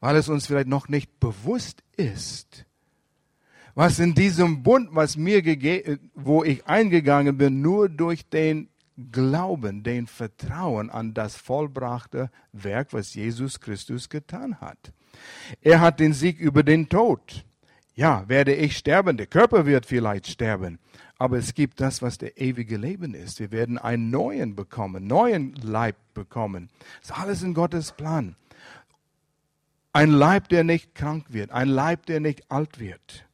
weil 0.00 0.16
es 0.16 0.28
uns 0.28 0.46
vielleicht 0.46 0.68
noch 0.68 0.88
nicht 0.88 1.20
bewusst 1.20 1.82
ist, 1.96 2.66
was 3.74 3.98
in 3.98 4.14
diesem 4.14 4.62
Bund, 4.62 4.90
was 4.92 5.16
mir 5.16 5.42
wo 6.14 6.44
ich 6.44 6.66
eingegangen 6.66 7.36
bin, 7.36 7.60
nur 7.60 7.88
durch 7.88 8.28
den 8.28 8.68
Glauben, 9.10 9.82
den 9.82 10.06
Vertrauen 10.06 10.88
an 10.88 11.14
das 11.14 11.36
vollbrachte 11.36 12.30
Werk, 12.52 12.92
was 12.92 13.14
Jesus 13.14 13.60
Christus 13.60 14.08
getan 14.08 14.60
hat. 14.60 14.92
Er 15.60 15.80
hat 15.80 16.00
den 16.00 16.12
Sieg 16.12 16.38
über 16.38 16.62
den 16.62 16.88
Tod. 16.88 17.44
Ja, 17.96 18.28
werde 18.28 18.54
ich 18.54 18.76
sterben, 18.76 19.16
der 19.16 19.26
Körper 19.26 19.66
wird 19.66 19.86
vielleicht 19.86 20.26
sterben, 20.26 20.78
aber 21.16 21.38
es 21.38 21.54
gibt 21.54 21.80
das, 21.80 22.02
was 22.02 22.18
der 22.18 22.40
ewige 22.40 22.76
Leben 22.76 23.14
ist. 23.14 23.38
Wir 23.38 23.52
werden 23.52 23.78
einen 23.78 24.10
neuen 24.10 24.56
bekommen, 24.56 25.06
neuen 25.06 25.54
Leib 25.54 25.96
bekommen. 26.12 26.70
Das 27.00 27.10
ist 27.10 27.22
alles 27.22 27.42
in 27.42 27.54
Gottes 27.54 27.92
Plan. 27.92 28.34
Ein 29.92 30.10
Leib, 30.10 30.48
der 30.48 30.64
nicht 30.64 30.94
krank 30.96 31.26
wird, 31.28 31.52
ein 31.52 31.68
Leib, 31.68 32.06
der 32.06 32.18
nicht 32.18 32.50
alt 32.50 32.80
wird. 32.80 33.26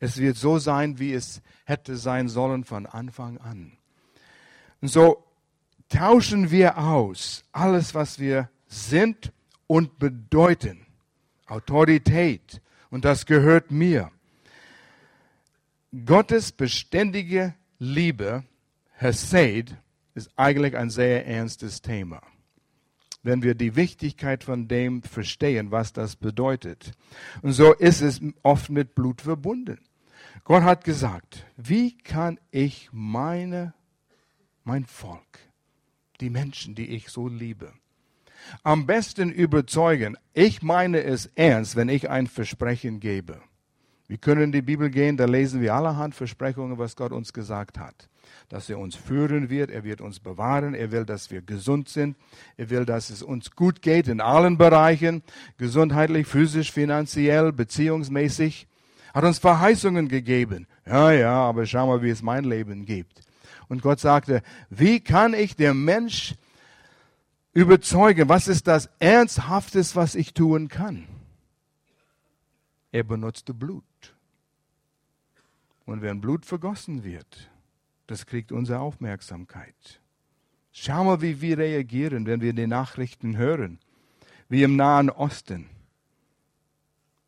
Es 0.00 0.18
wird 0.18 0.36
so 0.36 0.58
sein, 0.58 0.98
wie 0.98 1.12
es 1.12 1.42
hätte 1.64 1.96
sein 1.96 2.28
sollen 2.28 2.64
von 2.64 2.86
Anfang 2.86 3.38
an. 3.38 3.77
Und 4.80 4.88
so 4.88 5.24
tauschen 5.88 6.50
wir 6.50 6.78
aus 6.78 7.44
alles, 7.52 7.94
was 7.94 8.18
wir 8.18 8.48
sind 8.66 9.32
und 9.66 9.98
bedeuten. 9.98 10.86
Autorität. 11.46 12.60
Und 12.90 13.04
das 13.04 13.26
gehört 13.26 13.70
mir. 13.70 14.10
Gottes 16.04 16.52
beständige 16.52 17.54
Liebe, 17.78 18.44
Hesed, 18.92 19.74
ist 20.14 20.30
eigentlich 20.36 20.76
ein 20.76 20.90
sehr 20.90 21.26
ernstes 21.26 21.80
Thema 21.80 22.20
wenn 23.22 23.42
wir 23.42 23.54
die 23.54 23.76
Wichtigkeit 23.76 24.44
von 24.44 24.68
dem 24.68 25.02
verstehen, 25.02 25.70
was 25.70 25.92
das 25.92 26.16
bedeutet. 26.16 26.92
Und 27.42 27.52
so 27.52 27.74
ist 27.74 28.00
es 28.00 28.20
oft 28.42 28.70
mit 28.70 28.94
Blut 28.94 29.20
verbunden. 29.20 29.78
Gott 30.44 30.62
hat 30.62 30.84
gesagt, 30.84 31.44
wie 31.56 31.96
kann 31.96 32.38
ich 32.50 32.88
meine, 32.92 33.74
mein 34.68 34.84
Volk, 34.84 35.38
die 36.20 36.28
Menschen, 36.28 36.74
die 36.74 36.88
ich 36.94 37.08
so 37.08 37.26
liebe, 37.26 37.72
am 38.62 38.86
besten 38.86 39.30
überzeugen, 39.30 40.16
ich 40.34 40.60
meine 40.62 41.02
es 41.02 41.26
ernst, 41.34 41.74
wenn 41.74 41.88
ich 41.88 42.10
ein 42.10 42.26
Versprechen 42.26 43.00
gebe. 43.00 43.40
Wir 44.08 44.18
können 44.18 44.42
in 44.42 44.52
die 44.52 44.62
Bibel 44.62 44.90
gehen, 44.90 45.16
da 45.16 45.24
lesen 45.24 45.62
wir 45.62 45.74
allerhand 45.74 46.14
Versprechungen, 46.14 46.78
was 46.78 46.96
Gott 46.96 47.12
uns 47.12 47.32
gesagt 47.32 47.78
hat 47.78 48.08
dass 48.50 48.70
er 48.70 48.78
uns 48.78 48.94
führen 48.94 49.50
wird, 49.50 49.70
er 49.70 49.84
wird 49.84 50.00
uns 50.00 50.20
bewahren, 50.20 50.74
er 50.74 50.90
will, 50.90 51.04
dass 51.04 51.30
wir 51.30 51.42
gesund 51.42 51.88
sind, 51.88 52.16
er 52.56 52.70
will, 52.70 52.84
dass 52.86 53.10
es 53.10 53.22
uns 53.22 53.50
gut 53.50 53.82
geht 53.82 54.08
in 54.08 54.20
allen 54.20 54.56
Bereichen, 54.56 55.22
gesundheitlich, 55.58 56.26
physisch, 56.26 56.72
finanziell, 56.72 57.52
beziehungsmäßig, 57.52 58.66
hat 59.12 59.24
uns 59.24 59.38
Verheißungen 59.38 60.08
gegeben. 60.08 60.66
Ja, 60.86 61.10
ja, 61.10 61.32
aber 61.32 61.66
schau 61.66 61.86
mal, 61.86 62.02
wie 62.02 62.10
es 62.10 62.22
mein 62.22 62.44
Leben 62.44 62.86
gibt. 62.86 63.22
Und 63.68 63.82
Gott 63.82 64.00
sagte, 64.00 64.42
wie 64.70 65.00
kann 65.00 65.34
ich 65.34 65.56
der 65.56 65.74
Mensch 65.74 66.34
überzeugen, 67.52 68.28
was 68.28 68.48
ist 68.48 68.66
das 68.66 68.88
Ernsthaftes, 68.98 69.96
was 69.96 70.14
ich 70.14 70.32
tun 70.34 70.68
kann? 70.68 71.06
Er 72.92 73.04
benutzte 73.04 73.52
Blut. 73.52 73.84
Und 75.84 76.02
wenn 76.02 76.20
Blut 76.20 76.46
vergossen 76.46 77.04
wird, 77.04 77.50
das 78.06 78.26
kriegt 78.26 78.52
unsere 78.52 78.80
Aufmerksamkeit. 78.80 80.00
Schau 80.72 81.04
mal, 81.04 81.20
wie 81.20 81.40
wir 81.40 81.58
reagieren, 81.58 82.26
wenn 82.26 82.40
wir 82.40 82.52
die 82.52 82.66
Nachrichten 82.66 83.36
hören, 83.36 83.78
wie 84.48 84.62
im 84.62 84.76
Nahen 84.76 85.10
Osten 85.10 85.68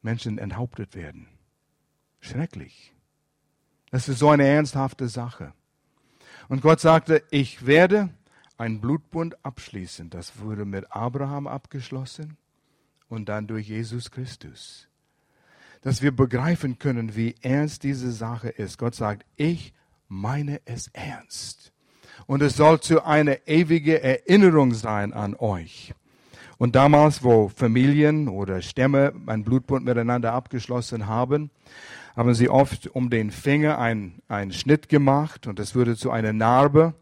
Menschen 0.02 0.38
enthauptet 0.38 0.94
werden. 0.94 1.26
Schrecklich. 2.20 2.94
Das 3.90 4.08
ist 4.08 4.18
so 4.18 4.30
eine 4.30 4.46
ernsthafte 4.46 5.08
Sache. 5.08 5.52
Und 6.50 6.62
Gott 6.62 6.80
sagte, 6.80 7.22
ich 7.30 7.64
werde 7.64 8.10
einen 8.58 8.80
Blutbund 8.80 9.36
abschließen. 9.44 10.10
Das 10.10 10.40
wurde 10.40 10.64
mit 10.64 10.90
Abraham 10.90 11.46
abgeschlossen 11.46 12.36
und 13.08 13.28
dann 13.28 13.46
durch 13.46 13.68
Jesus 13.68 14.10
Christus. 14.10 14.88
Dass 15.82 16.02
wir 16.02 16.10
begreifen 16.10 16.80
können, 16.80 17.14
wie 17.14 17.36
ernst 17.40 17.84
diese 17.84 18.10
Sache 18.10 18.48
ist. 18.48 18.78
Gott 18.78 18.96
sagt, 18.96 19.24
ich 19.36 19.72
meine 20.08 20.60
es 20.64 20.88
ernst. 20.88 21.70
Und 22.26 22.42
es 22.42 22.56
soll 22.56 22.80
zu 22.80 23.04
einer 23.04 23.46
ewigen 23.46 24.00
Erinnerung 24.02 24.74
sein 24.74 25.12
an 25.12 25.36
euch. 25.36 25.94
Und 26.60 26.76
damals, 26.76 27.24
wo 27.24 27.48
Familien 27.48 28.28
oder 28.28 28.60
Stämme 28.60 29.14
einen 29.26 29.44
Blutbund 29.44 29.82
miteinander 29.86 30.34
abgeschlossen 30.34 31.06
haben, 31.06 31.50
haben 32.14 32.34
sie 32.34 32.50
oft 32.50 32.86
um 32.88 33.08
den 33.08 33.30
Finger 33.30 33.78
einen, 33.78 34.20
einen 34.28 34.52
Schnitt 34.52 34.90
gemacht 34.90 35.46
und 35.46 35.58
es 35.58 35.74
würde 35.74 35.96
zu 35.96 36.10
einer 36.10 36.34
Narbe. 36.34 36.92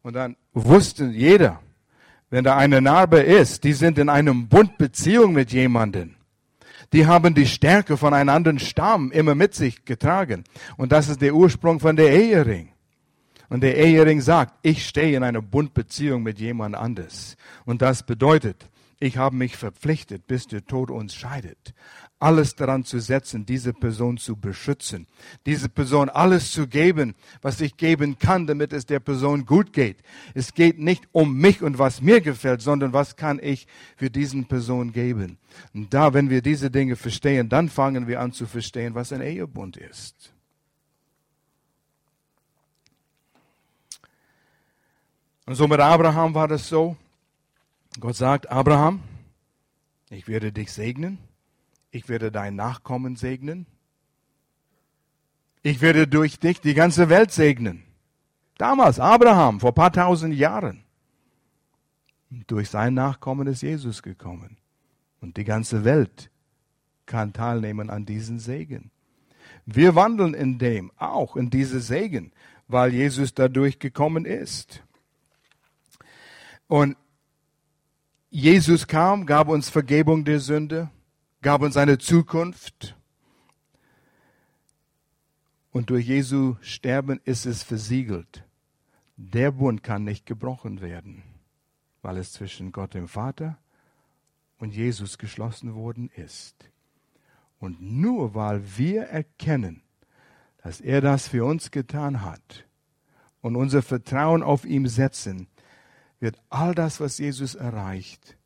Und 0.00 0.14
dann 0.14 0.36
wusste 0.54 1.04
jeder, 1.04 1.60
wenn 2.30 2.44
da 2.44 2.56
eine 2.56 2.80
Narbe 2.80 3.20
ist, 3.20 3.64
die 3.64 3.74
sind 3.74 3.98
in 3.98 4.08
einem 4.08 4.48
Bundbeziehung 4.48 5.34
mit 5.34 5.52
jemandem 5.52 6.14
die 6.94 7.06
haben 7.06 7.34
die 7.34 7.46
Stärke 7.46 7.96
von 7.96 8.14
einem 8.14 8.28
anderen 8.28 8.60
Stamm 8.60 9.10
immer 9.10 9.34
mit 9.34 9.52
sich 9.52 9.84
getragen. 9.84 10.44
Und 10.76 10.92
das 10.92 11.08
ist 11.08 11.20
der 11.20 11.34
Ursprung 11.34 11.80
von 11.80 11.96
der 11.96 12.12
Ehering. 12.12 12.68
Und 13.48 13.62
der 13.62 13.76
Ehering 13.76 14.20
sagt, 14.20 14.54
ich 14.62 14.86
stehe 14.86 15.16
in 15.16 15.24
einer 15.24 15.42
Bundbeziehung 15.42 16.22
mit 16.22 16.38
jemand 16.38 16.76
anders. 16.76 17.36
Und 17.64 17.82
das 17.82 18.04
bedeutet, 18.04 18.68
Ich 19.04 19.18
habe 19.18 19.36
mich 19.36 19.58
verpflichtet, 19.58 20.26
bis 20.26 20.46
der 20.46 20.64
Tod 20.64 20.90
uns 20.90 21.14
scheidet, 21.14 21.74
alles 22.20 22.54
daran 22.54 22.86
zu 22.86 23.00
setzen, 23.00 23.44
diese 23.44 23.74
Person 23.74 24.16
zu 24.16 24.34
beschützen, 24.34 25.06
diese 25.44 25.68
Person 25.68 26.08
alles 26.08 26.52
zu 26.52 26.66
geben, 26.66 27.14
was 27.42 27.60
ich 27.60 27.76
geben 27.76 28.18
kann, 28.18 28.46
damit 28.46 28.72
es 28.72 28.86
der 28.86 29.00
Person 29.00 29.44
gut 29.44 29.74
geht. 29.74 29.98
Es 30.32 30.54
geht 30.54 30.78
nicht 30.78 31.06
um 31.12 31.36
mich 31.36 31.60
und 31.60 31.78
was 31.78 32.00
mir 32.00 32.22
gefällt, 32.22 32.62
sondern 32.62 32.94
was 32.94 33.14
kann 33.16 33.38
ich 33.42 33.66
für 33.94 34.08
diesen 34.08 34.46
Person 34.46 34.90
geben. 34.90 35.36
Und 35.74 35.92
da, 35.92 36.14
wenn 36.14 36.30
wir 36.30 36.40
diese 36.40 36.70
Dinge 36.70 36.96
verstehen, 36.96 37.50
dann 37.50 37.68
fangen 37.68 38.06
wir 38.06 38.22
an 38.22 38.32
zu 38.32 38.46
verstehen, 38.46 38.94
was 38.94 39.12
ein 39.12 39.20
Ehebund 39.20 39.76
ist. 39.76 40.32
Und 45.44 45.56
so 45.56 45.68
mit 45.68 45.80
Abraham 45.80 46.32
war 46.34 46.48
das 46.48 46.66
so. 46.66 46.96
Gott 48.00 48.16
sagt, 48.16 48.50
Abraham, 48.50 49.02
ich 50.10 50.26
werde 50.26 50.52
dich 50.52 50.72
segnen, 50.72 51.18
ich 51.90 52.08
werde 52.08 52.32
dein 52.32 52.56
Nachkommen 52.56 53.14
segnen, 53.16 53.66
ich 55.62 55.80
werde 55.80 56.08
durch 56.08 56.38
dich 56.38 56.60
die 56.60 56.74
ganze 56.74 57.08
Welt 57.08 57.30
segnen. 57.30 57.84
Damals, 58.58 59.00
Abraham, 59.00 59.60
vor 59.60 59.74
paar 59.74 59.92
tausend 59.92 60.34
Jahren. 60.34 60.84
Und 62.30 62.50
durch 62.50 62.68
sein 62.68 62.94
Nachkommen 62.94 63.46
ist 63.46 63.62
Jesus 63.62 64.02
gekommen. 64.02 64.58
Und 65.20 65.36
die 65.36 65.44
ganze 65.44 65.84
Welt 65.84 66.30
kann 67.06 67.32
teilnehmen 67.32 67.90
an 67.90 68.06
diesen 68.06 68.38
Segen. 68.38 68.90
Wir 69.66 69.94
wandeln 69.94 70.34
in 70.34 70.58
dem, 70.58 70.90
auch 70.96 71.36
in 71.36 71.48
diese 71.48 71.80
Segen, 71.80 72.32
weil 72.68 72.92
Jesus 72.92 73.34
dadurch 73.34 73.78
gekommen 73.78 74.24
ist. 74.24 74.82
Und 76.66 76.96
Jesus 78.36 78.88
kam, 78.88 79.26
gab 79.26 79.46
uns 79.46 79.68
Vergebung 79.68 80.24
der 80.24 80.40
Sünde, 80.40 80.90
gab 81.40 81.62
uns 81.62 81.76
eine 81.76 81.98
Zukunft. 81.98 82.96
Und 85.70 85.88
durch 85.88 86.08
Jesu 86.08 86.56
Sterben 86.60 87.20
ist 87.22 87.46
es 87.46 87.62
versiegelt. 87.62 88.42
Der 89.16 89.52
Bund 89.52 89.84
kann 89.84 90.02
nicht 90.02 90.26
gebrochen 90.26 90.80
werden, 90.80 91.22
weil 92.02 92.16
es 92.16 92.32
zwischen 92.32 92.72
Gott 92.72 92.94
dem 92.94 93.06
Vater 93.06 93.56
und 94.58 94.74
Jesus 94.74 95.16
geschlossen 95.16 95.76
worden 95.76 96.10
ist. 96.16 96.56
Und 97.60 97.80
nur 97.80 98.34
weil 98.34 98.64
wir 98.76 99.02
erkennen, 99.02 99.80
dass 100.60 100.80
er 100.80 101.00
das 101.00 101.28
für 101.28 101.44
uns 101.44 101.70
getan 101.70 102.22
hat 102.22 102.66
und 103.42 103.54
unser 103.54 103.80
Vertrauen 103.80 104.42
auf 104.42 104.64
ihn 104.64 104.88
setzen, 104.88 105.46
wird 106.24 106.40
all 106.48 106.74
das, 106.74 107.00
was 107.00 107.18
Jesus 107.18 107.54
erreicht, 107.54 108.38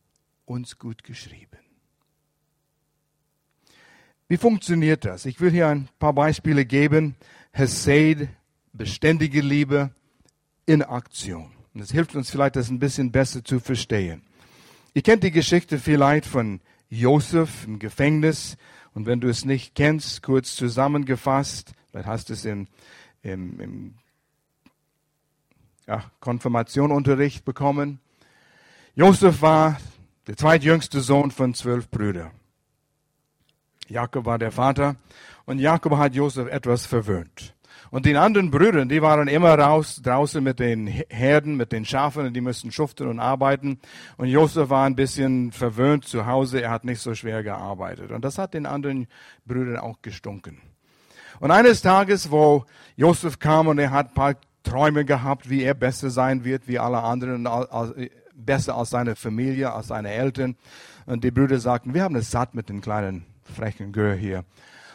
uns 0.46 0.78
gut 0.78 1.04
geschrieben. 1.04 1.58
Wie 4.26 4.36
funktioniert 4.36 5.04
das? 5.04 5.24
Ich 5.24 5.40
will 5.40 5.52
hier 5.52 5.68
ein 5.68 5.88
paar 6.00 6.12
Beispiele 6.12 6.66
geben. 6.66 7.14
Hesed, 7.52 8.28
beständige 8.72 9.40
Liebe 9.40 9.90
in 10.66 10.82
Aktion. 10.82 11.52
Und 11.72 11.80
das 11.80 11.92
hilft 11.92 12.16
uns 12.16 12.30
vielleicht, 12.30 12.56
das 12.56 12.68
ein 12.68 12.80
bisschen 12.80 13.12
besser 13.12 13.44
zu 13.44 13.60
verstehen. 13.60 14.22
Ihr 14.92 15.02
kennt 15.02 15.22
die 15.22 15.30
Geschichte 15.30 15.78
vielleicht 15.78 16.26
von 16.26 16.60
Josef 16.90 17.64
im 17.64 17.78
Gefängnis. 17.78 18.56
Und 18.92 19.06
wenn 19.06 19.20
du 19.20 19.28
es 19.28 19.44
nicht 19.44 19.76
kennst, 19.76 20.24
kurz 20.24 20.56
zusammengefasst, 20.56 21.74
vielleicht 21.90 22.08
hast 22.08 22.28
du 22.28 22.32
es 22.32 22.44
in, 22.44 22.66
im, 23.22 23.60
im 23.60 23.94
ja, 25.88 26.04
Konfirmationunterricht 26.20 27.44
bekommen. 27.44 27.98
Josef 28.94 29.40
war 29.42 29.78
der 30.26 30.36
zweitjüngste 30.36 31.00
Sohn 31.00 31.30
von 31.30 31.54
zwölf 31.54 31.88
Brüdern. 31.88 32.30
Jakob 33.88 34.26
war 34.26 34.38
der 34.38 34.52
Vater 34.52 34.96
und 35.46 35.58
Jakob 35.58 35.96
hat 35.96 36.14
Josef 36.14 36.46
etwas 36.48 36.84
verwöhnt. 36.84 37.54
Und 37.90 38.04
die 38.04 38.14
anderen 38.14 38.50
Brüder, 38.50 38.84
die 38.84 39.00
waren 39.00 39.28
immer 39.28 39.58
raus, 39.58 40.02
draußen 40.02 40.44
mit 40.44 40.58
den 40.58 40.86
Herden, 40.86 41.56
mit 41.56 41.72
den 41.72 41.86
Schafen, 41.86 42.26
und 42.26 42.34
die 42.34 42.42
mussten 42.42 42.70
schuften 42.70 43.08
und 43.08 43.18
arbeiten. 43.18 43.80
Und 44.18 44.28
Josef 44.28 44.68
war 44.68 44.84
ein 44.84 44.94
bisschen 44.94 45.52
verwöhnt 45.52 46.04
zu 46.04 46.26
Hause, 46.26 46.60
er 46.60 46.70
hat 46.70 46.84
nicht 46.84 47.00
so 47.00 47.14
schwer 47.14 47.42
gearbeitet. 47.42 48.10
Und 48.10 48.26
das 48.26 48.36
hat 48.36 48.52
den 48.52 48.66
anderen 48.66 49.06
Brüdern 49.46 49.78
auch 49.78 50.02
gestunken. 50.02 50.60
Und 51.40 51.50
eines 51.50 51.80
Tages, 51.80 52.30
wo 52.30 52.66
Josef 52.96 53.38
kam 53.38 53.68
und 53.68 53.78
er 53.78 53.90
hat 53.90 54.08
ein 54.08 54.14
paar 54.14 54.34
Träume 54.68 55.04
gehabt, 55.04 55.48
wie 55.48 55.62
er 55.62 55.74
besser 55.74 56.10
sein 56.10 56.44
wird 56.44 56.68
wie 56.68 56.78
alle 56.78 57.02
anderen, 57.02 57.48
besser 58.34 58.76
als 58.76 58.90
seine 58.90 59.16
Familie, 59.16 59.72
als 59.72 59.88
seine 59.88 60.10
Eltern. 60.10 60.56
Und 61.06 61.24
die 61.24 61.30
Brüder 61.30 61.58
sagten, 61.58 61.94
wir 61.94 62.02
haben 62.02 62.16
es 62.16 62.30
satt 62.30 62.54
mit 62.54 62.68
den 62.68 62.80
kleinen 62.80 63.24
frechen 63.44 63.92
Gör 63.92 64.14
hier. 64.14 64.44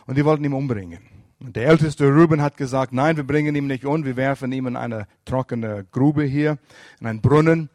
Und 0.06 0.18
die 0.18 0.26
wollten 0.26 0.44
ihn 0.44 0.54
umbringen. 0.54 1.00
Und 1.40 1.56
der 1.56 1.68
älteste 1.68 2.08
Ruben 2.08 2.42
hat 2.42 2.56
gesagt, 2.56 2.94
nein, 2.94 3.18
wir 3.18 3.26
bringen 3.26 3.56
ihn 3.56 3.68
nicht 3.68 3.84
um, 3.84 4.06
wir 4.06 4.16
werfen 4.16 4.52
ihn 4.52 4.66
in 4.66 4.76
eine 4.76 5.08
trockene 5.26 5.86
Grube 5.92 6.24
hier, 6.24 6.58
in 7.02 7.08
einen 7.08 7.22
Brunnen. 7.22 7.70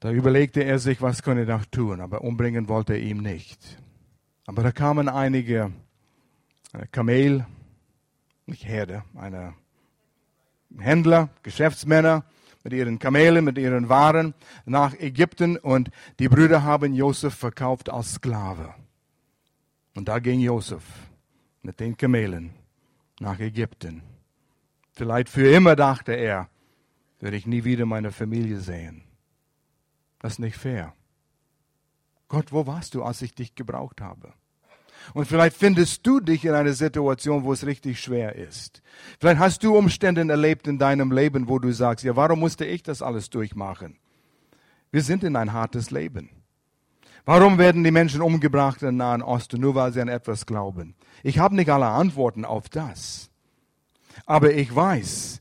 Da 0.00 0.10
überlegte 0.10 0.62
er 0.64 0.78
sich, 0.78 1.00
was 1.02 1.22
könne 1.22 1.42
er 1.42 1.58
noch 1.58 1.66
tun, 1.66 2.00
aber 2.00 2.22
umbringen 2.22 2.68
wollte 2.68 2.94
er 2.94 3.00
ihn 3.00 3.18
nicht. 3.18 3.60
Aber 4.46 4.62
da 4.62 4.72
kamen 4.72 5.08
einige 5.08 5.70
Kamel, 6.90 7.46
nicht 8.46 8.66
Herde, 8.66 9.04
eine 9.14 9.54
Händler, 10.78 11.30
Geschäftsmänner 11.42 12.24
mit 12.62 12.72
ihren 12.72 12.98
Kamelen, 12.98 13.44
mit 13.44 13.58
ihren 13.58 13.88
Waren 13.88 14.34
nach 14.64 14.94
Ägypten 14.94 15.56
und 15.56 15.90
die 16.18 16.28
Brüder 16.28 16.62
haben 16.62 16.94
Josef 16.94 17.34
verkauft 17.34 17.90
als 17.90 18.14
Sklave. 18.14 18.74
Und 19.94 20.08
da 20.08 20.18
ging 20.18 20.40
Josef 20.40 20.82
mit 21.62 21.78
den 21.80 21.96
Kamelen 21.96 22.54
nach 23.20 23.38
Ägypten. 23.38 24.02
Vielleicht 24.92 25.28
für 25.28 25.50
immer 25.50 25.76
dachte 25.76 26.12
er, 26.12 26.48
werde 27.20 27.36
ich 27.36 27.46
nie 27.46 27.64
wieder 27.64 27.86
meine 27.86 28.12
Familie 28.12 28.60
sehen. 28.60 29.04
Das 30.18 30.34
ist 30.34 30.38
nicht 30.38 30.56
fair. 30.56 30.94
Gott, 32.28 32.52
wo 32.52 32.66
warst 32.66 32.94
du, 32.94 33.02
als 33.02 33.22
ich 33.22 33.34
dich 33.34 33.54
gebraucht 33.54 34.00
habe? 34.00 34.32
Und 35.12 35.26
vielleicht 35.26 35.56
findest 35.56 36.06
du 36.06 36.20
dich 36.20 36.44
in 36.44 36.54
einer 36.54 36.72
Situation, 36.72 37.44
wo 37.44 37.52
es 37.52 37.66
richtig 37.66 38.00
schwer 38.00 38.34
ist. 38.36 38.82
Vielleicht 39.20 39.38
hast 39.38 39.62
du 39.62 39.76
Umstände 39.76 40.26
erlebt 40.28 40.66
in 40.66 40.78
deinem 40.78 41.12
Leben, 41.12 41.48
wo 41.48 41.58
du 41.58 41.72
sagst, 41.72 42.04
ja, 42.04 42.16
warum 42.16 42.40
musste 42.40 42.64
ich 42.64 42.82
das 42.82 43.02
alles 43.02 43.28
durchmachen? 43.30 43.98
Wir 44.90 45.02
sind 45.02 45.24
in 45.24 45.36
ein 45.36 45.52
hartes 45.52 45.90
Leben. 45.90 46.30
Warum 47.24 47.58
werden 47.58 47.84
die 47.84 47.90
Menschen 47.90 48.22
umgebracht 48.22 48.82
im 48.82 48.96
Nahen 48.96 49.22
Osten, 49.22 49.60
nur 49.60 49.74
weil 49.74 49.92
sie 49.92 50.00
an 50.00 50.08
etwas 50.08 50.46
glauben? 50.46 50.94
Ich 51.22 51.38
habe 51.38 51.56
nicht 51.56 51.70
alle 51.70 51.86
Antworten 51.86 52.44
auf 52.44 52.68
das. 52.68 53.30
Aber 54.26 54.52
ich 54.52 54.74
weiß, 54.74 55.40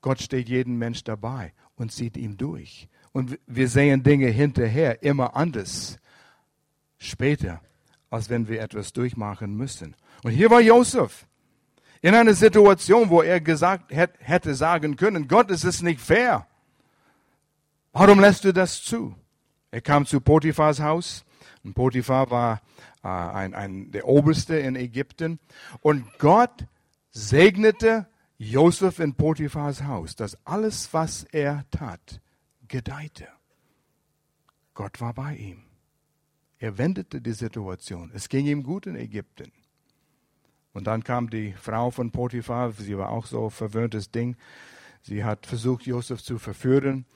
Gott 0.00 0.20
steht 0.22 0.48
jedem 0.48 0.78
Mensch 0.78 1.04
dabei 1.04 1.52
und 1.76 1.92
zieht 1.92 2.16
ihm 2.16 2.36
durch. 2.36 2.88
Und 3.12 3.38
wir 3.46 3.68
sehen 3.68 4.02
Dinge 4.02 4.28
hinterher 4.28 5.02
immer 5.02 5.34
anders. 5.36 5.98
Später 6.96 7.60
als 8.10 8.28
wenn 8.28 8.48
wir 8.48 8.60
etwas 8.60 8.92
durchmachen 8.92 9.56
müssen. 9.56 9.96
Und 10.22 10.32
hier 10.32 10.50
war 10.50 10.60
Josef 10.60 11.26
in 12.02 12.14
einer 12.14 12.34
Situation, 12.34 13.10
wo 13.10 13.22
er 13.22 13.40
gesagt 13.40 13.92
hätte 13.92 14.54
sagen 14.54 14.96
können, 14.96 15.28
Gott, 15.28 15.50
es 15.50 15.64
ist 15.64 15.82
nicht 15.82 16.00
fair. 16.00 16.46
Warum 17.92 18.20
lässt 18.20 18.44
du 18.44 18.52
das 18.52 18.82
zu? 18.82 19.14
Er 19.70 19.80
kam 19.80 20.06
zu 20.06 20.20
Potiphars 20.20 20.80
Haus. 20.80 21.24
Und 21.62 21.74
Potiphar 21.74 22.30
war 22.30 22.62
äh, 23.02 23.08
ein, 23.08 23.54
ein, 23.54 23.90
der 23.90 24.06
Oberste 24.06 24.56
in 24.56 24.76
Ägypten. 24.76 25.38
Und 25.80 26.06
Gott 26.18 26.66
segnete 27.10 28.06
Josef 28.38 28.98
in 28.98 29.14
Potiphars 29.14 29.84
Haus, 29.84 30.16
dass 30.16 30.38
alles, 30.46 30.94
was 30.94 31.24
er 31.24 31.64
tat, 31.70 32.20
gedeihte. 32.66 33.28
Gott 34.74 35.00
war 35.00 35.12
bei 35.12 35.36
ihm. 35.36 35.69
Er 36.60 36.76
wendete 36.76 37.22
die 37.22 37.32
Situation. 37.32 38.12
Es 38.14 38.28
ging 38.28 38.46
ihm 38.46 38.62
gut 38.62 38.86
in 38.86 38.94
Ägypten. 38.94 39.50
Und 40.72 40.86
dann 40.86 41.02
kam 41.02 41.30
die 41.30 41.54
Frau 41.54 41.90
von 41.90 42.12
Potiphar, 42.12 42.72
sie 42.72 42.96
war 42.96 43.08
auch 43.08 43.26
so 43.26 43.46
ein 43.46 43.50
verwöhntes 43.50 44.10
Ding. 44.10 44.36
Sie 45.02 45.24
hat 45.24 45.46
versucht, 45.46 45.86
Josef 45.86 46.22
zu 46.22 46.38
verführen. 46.38 47.06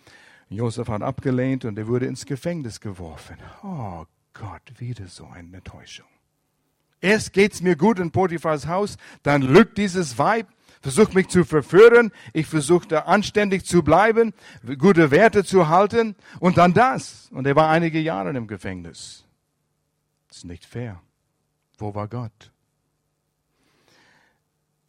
Josef 0.48 0.88
hat 0.88 1.02
abgelehnt 1.02 1.66
und 1.66 1.78
er 1.78 1.87
wurde 1.87 2.07
ins 2.07 2.24
Gefängnis 2.24 2.80
geworfen. 2.80 3.37
Oh 3.62 4.04
Gott, 4.33 4.62
wieder 4.78 5.07
so 5.07 5.26
eine 5.26 5.59
Enttäuschung. 5.59 6.07
Erst 7.00 7.35
geht's 7.35 7.61
mir 7.61 7.76
gut 7.76 7.98
in 7.98 8.11
Potiphars 8.11 8.66
Haus, 8.66 8.96
dann 9.22 9.42
lügt 9.42 9.76
dieses 9.76 10.16
Weib, 10.16 10.48
versucht 10.80 11.14
mich 11.14 11.28
zu 11.28 11.44
verführen, 11.44 12.12
ich 12.33 12.46
versuchte 12.46 13.07
anständig 13.07 13.66
zu 13.66 13.83
bleiben, 13.83 14.33
gute 14.78 15.11
Werte 15.11 15.44
zu 15.44 15.68
halten 15.68 16.16
und 16.40 16.57
dann 16.57 16.72
das. 16.72 17.28
Und 17.30 17.46
er 17.46 17.57
war 17.57 17.68
einige 17.68 18.00
Jahre 18.00 18.30
im 18.30 18.46
Gefängnis. 18.46 19.23
Das 20.34 20.38
ist 20.38 20.46
nicht 20.46 20.66
fair. 20.66 21.00
Wo 21.78 21.94
war 21.94 22.08
Gott? 22.08 22.50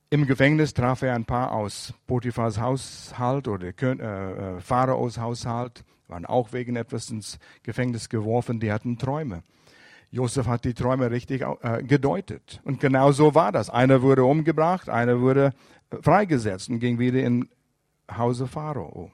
Im 0.09 0.25
Gefängnis 0.25 0.73
traf 0.73 1.03
er 1.03 1.13
ein 1.13 1.25
paar 1.25 1.51
aus 1.51 1.93
Potiphars 2.07 2.59
Haushalt 2.59 3.47
oder 3.47 3.67
äh, 3.67 3.91
äh, 3.91 4.59
Pharaos 4.59 5.19
Haushalt, 5.19 5.83
waren 6.07 6.25
auch 6.25 6.51
wegen 6.51 6.75
etwas 6.75 7.11
ins 7.11 7.37
Gefängnis 7.61 8.09
geworfen, 8.09 8.59
die 8.59 8.71
hatten 8.71 8.97
Träume. 8.97 9.43
Josef 10.09 10.47
hat 10.47 10.65
die 10.65 10.73
Träume 10.73 11.11
richtig 11.11 11.43
äh, 11.61 11.83
gedeutet. 11.83 12.59
Und 12.63 12.79
genau 12.79 13.11
so 13.11 13.35
war 13.35 13.51
das. 13.51 13.69
Einer 13.69 14.01
wurde 14.01 14.23
umgebracht, 14.23 14.89
einer 14.89 15.21
wurde 15.21 15.53
äh, 15.91 15.97
freigesetzt 16.01 16.69
und 16.69 16.79
ging 16.79 16.97
wieder 16.97 17.19
in 17.19 17.47
Hause 18.11 18.47
Pharao. 18.47 19.11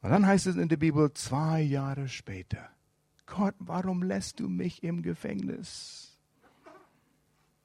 Und 0.00 0.10
dann 0.10 0.26
heißt 0.26 0.46
es 0.46 0.56
in 0.56 0.70
der 0.70 0.78
Bibel, 0.78 1.12
zwei 1.12 1.60
Jahre 1.60 2.08
später, 2.08 2.70
Gott, 3.36 3.54
warum 3.58 4.02
lässt 4.02 4.40
du 4.40 4.48
mich 4.48 4.82
im 4.82 5.02
Gefängnis? 5.02 6.18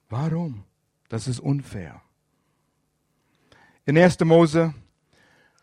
Warum? 0.09 0.63
Das 1.09 1.27
ist 1.27 1.39
unfair. 1.39 2.01
In 3.85 3.97
1. 3.97 4.19
Mose 4.21 4.73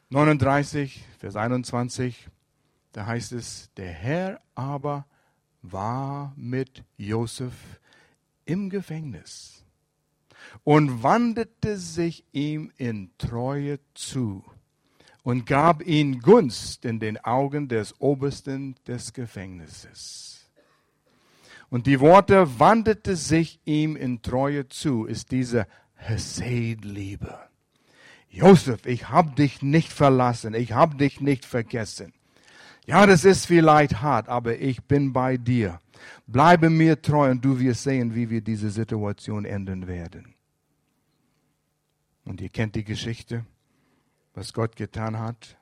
39, 0.08 1.04
Vers 1.18 1.36
21, 1.36 2.28
da 2.92 3.06
heißt 3.06 3.32
es, 3.32 3.70
der 3.76 3.92
Herr 3.92 4.40
aber 4.54 5.06
war 5.62 6.32
mit 6.36 6.84
Josef 6.96 7.80
im 8.44 8.70
Gefängnis 8.70 9.64
und 10.64 11.02
wandte 11.02 11.76
sich 11.76 12.24
ihm 12.32 12.72
in 12.76 13.10
Treue 13.18 13.78
zu 13.94 14.44
und 15.22 15.46
gab 15.46 15.86
ihm 15.86 16.20
Gunst 16.20 16.84
in 16.84 16.98
den 16.98 17.18
Augen 17.18 17.68
des 17.68 18.00
Obersten 18.00 18.76
des 18.86 19.12
Gefängnisses. 19.12 20.50
Und 21.68 21.86
die 21.86 22.00
Worte 22.00 22.58
wandte 22.58 23.16
sich 23.16 23.60
ihm 23.64 23.96
in 23.96 24.22
Treue 24.22 24.68
zu, 24.68 25.04
ist 25.04 25.30
diese 25.30 25.66
Hesed-Liebe. 25.94 27.38
Josef, 28.28 28.86
ich 28.86 29.08
habe 29.08 29.32
dich 29.32 29.62
nicht 29.62 29.92
verlassen, 29.92 30.54
ich 30.54 30.72
habe 30.72 30.96
dich 30.96 31.20
nicht 31.20 31.44
vergessen. 31.44 32.12
Ja, 32.86 33.06
das 33.06 33.24
ist 33.24 33.46
vielleicht 33.46 34.02
hart, 34.02 34.28
aber 34.28 34.58
ich 34.58 34.82
bin 34.84 35.12
bei 35.12 35.36
dir. 35.36 35.80
Bleibe 36.26 36.70
mir 36.70 37.00
treu 37.02 37.30
und 37.30 37.44
du 37.44 37.58
wirst 37.60 37.84
sehen, 37.84 38.14
wie 38.14 38.30
wir 38.30 38.40
diese 38.40 38.70
Situation 38.70 39.44
enden 39.44 39.86
werden. 39.86 40.34
Und 42.24 42.40
ihr 42.40 42.48
kennt 42.48 42.74
die 42.74 42.84
Geschichte, 42.84 43.44
was 44.40 44.54
Gott 44.54 44.74
getan 44.74 45.18
hat. 45.18 45.58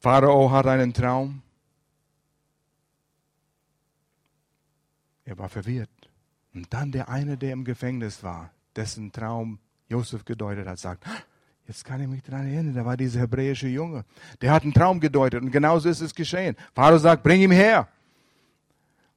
Pharao 0.00 0.52
hat 0.52 0.68
einen 0.68 0.94
Traum. 0.94 1.42
Er 5.24 5.36
war 5.36 5.48
verwirrt. 5.48 5.90
Und 6.54 6.72
dann 6.72 6.92
der 6.92 7.08
eine, 7.08 7.36
der 7.36 7.54
im 7.54 7.64
Gefängnis 7.64 8.22
war, 8.22 8.52
dessen 8.76 9.10
Traum 9.10 9.58
Josef 9.88 10.24
gedeutet 10.24 10.68
hat, 10.68 10.78
sagt, 10.78 11.04
Jetzt 11.66 11.84
kann 11.84 12.00
ich 12.00 12.06
mich 12.06 12.22
daran 12.22 12.46
erinnern, 12.46 12.74
da 12.74 12.86
war 12.86 12.96
dieser 12.96 13.20
hebräische 13.20 13.66
Junge. 13.66 14.04
Der 14.40 14.52
hat 14.52 14.62
einen 14.62 14.72
Traum 14.72 15.00
gedeutet 15.00 15.42
und 15.42 15.50
genauso 15.50 15.88
ist 15.88 16.00
es 16.00 16.14
geschehen. 16.14 16.56
Pharao 16.72 16.98
sagt, 16.98 17.24
bring 17.24 17.42
ihn 17.42 17.50
her. 17.50 17.88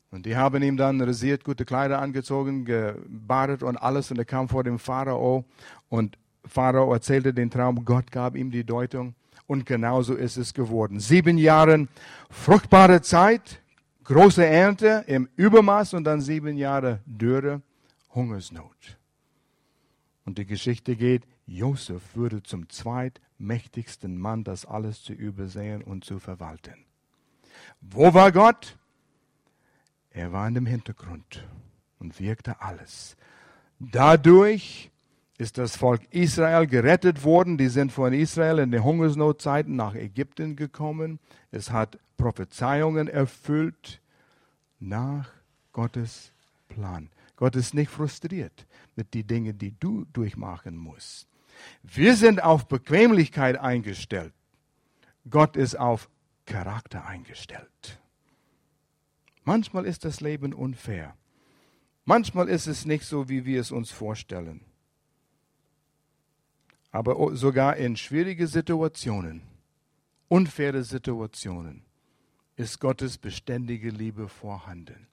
Und 0.09 0.25
die 0.25 0.35
haben 0.35 0.61
ihm 0.61 0.75
dann 0.75 0.99
rasiert, 0.99 1.45
gute 1.45 1.63
Kleider 1.63 2.01
angezogen, 2.01 2.65
gebadet 2.65 3.63
und 3.63 3.77
alles 3.77 4.11
und 4.11 4.17
er 4.17 4.25
kam 4.25 4.49
vor 4.49 4.63
dem 4.63 4.79
Pharao 4.79 5.45
und 5.87 6.17
Pharao 6.45 6.93
erzählte 6.93 7.33
den 7.33 7.49
Traum, 7.49 7.85
Gott 7.85 8.11
gab 8.11 8.35
ihm 8.35 8.51
die 8.51 8.63
Deutung 8.63 9.15
und 9.47 9.65
genauso 9.65 10.15
ist 10.15 10.37
es 10.37 10.53
geworden. 10.53 10.99
Sieben 10.99 11.37
Jahre 11.37 11.87
fruchtbare 12.29 13.01
Zeit, 13.01 13.61
große 14.03 14.45
Ernte 14.45 15.03
im 15.07 15.29
Übermaß 15.35 15.93
und 15.93 16.03
dann 16.03 16.21
sieben 16.21 16.57
Jahre 16.57 17.01
Dürre, 17.05 17.61
Hungersnot. 18.13 18.97
Und 20.25 20.37
die 20.37 20.45
Geschichte 20.45 20.95
geht, 20.95 21.23
Josef 21.45 22.15
würde 22.15 22.43
zum 22.43 22.69
zweitmächtigsten 22.69 24.17
Mann, 24.17 24.43
das 24.43 24.65
alles 24.65 25.03
zu 25.03 25.13
übersehen 25.13 25.83
und 25.83 26.05
zu 26.05 26.19
verwalten. 26.19 26.85
Wo 27.81 28.13
war 28.13 28.31
Gott? 28.31 28.77
Er 30.11 30.31
war 30.31 30.47
in 30.47 30.53
dem 30.55 30.65
Hintergrund 30.65 31.47
und 31.99 32.19
wirkte 32.19 32.61
alles. 32.61 33.15
Dadurch 33.79 34.90
ist 35.41 35.57
das 35.57 35.75
Volk 35.75 36.01
Israel 36.11 36.67
gerettet 36.67 37.23
worden. 37.23 37.57
Die 37.57 37.67
sind 37.67 37.91
von 37.91 38.13
Israel 38.13 38.59
in 38.59 38.69
den 38.69 38.83
Hungersnotzeiten 38.83 39.75
nach 39.75 39.95
Ägypten 39.95 40.55
gekommen. 40.55 41.19
Es 41.49 41.71
hat 41.71 41.97
Prophezeiungen 42.15 43.07
erfüllt 43.07 44.01
nach 44.79 45.31
Gottes 45.73 46.31
Plan. 46.69 47.09
Gott 47.37 47.55
ist 47.55 47.73
nicht 47.73 47.89
frustriert 47.89 48.67
mit 48.95 49.15
den 49.15 49.25
Dingen, 49.25 49.57
die 49.57 49.73
du 49.79 50.05
durchmachen 50.13 50.77
musst. 50.77 51.27
Wir 51.81 52.15
sind 52.15 52.43
auf 52.43 52.67
Bequemlichkeit 52.67 53.57
eingestellt. 53.57 54.33
Gott 55.27 55.55
ist 55.57 55.73
auf 55.75 56.07
Charakter 56.45 57.07
eingestellt. 57.07 57.99
Manchmal 59.43 59.87
ist 59.87 60.05
das 60.05 60.21
Leben 60.21 60.53
unfair. 60.53 61.15
Manchmal 62.05 62.47
ist 62.47 62.67
es 62.67 62.85
nicht 62.85 63.05
so, 63.05 63.27
wie 63.27 63.43
wir 63.45 63.59
es 63.59 63.71
uns 63.71 63.89
vorstellen. 63.89 64.65
Aber 66.91 67.35
sogar 67.35 67.77
in 67.77 67.95
schwierigen 67.95 68.47
Situationen, 68.47 69.41
unfaire 70.27 70.83
Situationen, 70.83 71.83
ist 72.57 72.79
Gottes 72.79 73.17
beständige 73.17 73.89
Liebe 73.89 74.27
vorhanden. 74.27 75.07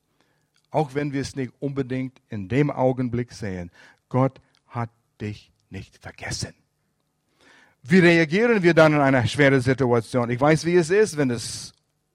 Auch 0.70 0.94
wenn 0.94 1.12
wir 1.12 1.20
es 1.20 1.36
nicht 1.36 1.52
unbedingt 1.60 2.20
in 2.28 2.48
dem 2.48 2.70
Augenblick 2.70 3.32
sehen. 3.32 3.70
Gott 4.08 4.40
hat 4.66 4.90
dich 5.20 5.50
nicht 5.70 5.98
vergessen. 5.98 6.52
Wie 7.82 8.00
reagieren 8.00 8.62
wir 8.62 8.74
dann 8.74 8.92
in 8.92 9.00
einer 9.00 9.26
schweren 9.26 9.60
Situation? 9.60 10.30
Ich 10.30 10.40
weiß, 10.40 10.64
wie 10.66 10.74
es 10.74 10.90
ist, 10.90 11.16
wenn 11.16 11.30
es 11.30 11.72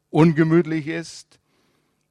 ungemütlich 0.09 0.87
ist. 0.87 1.39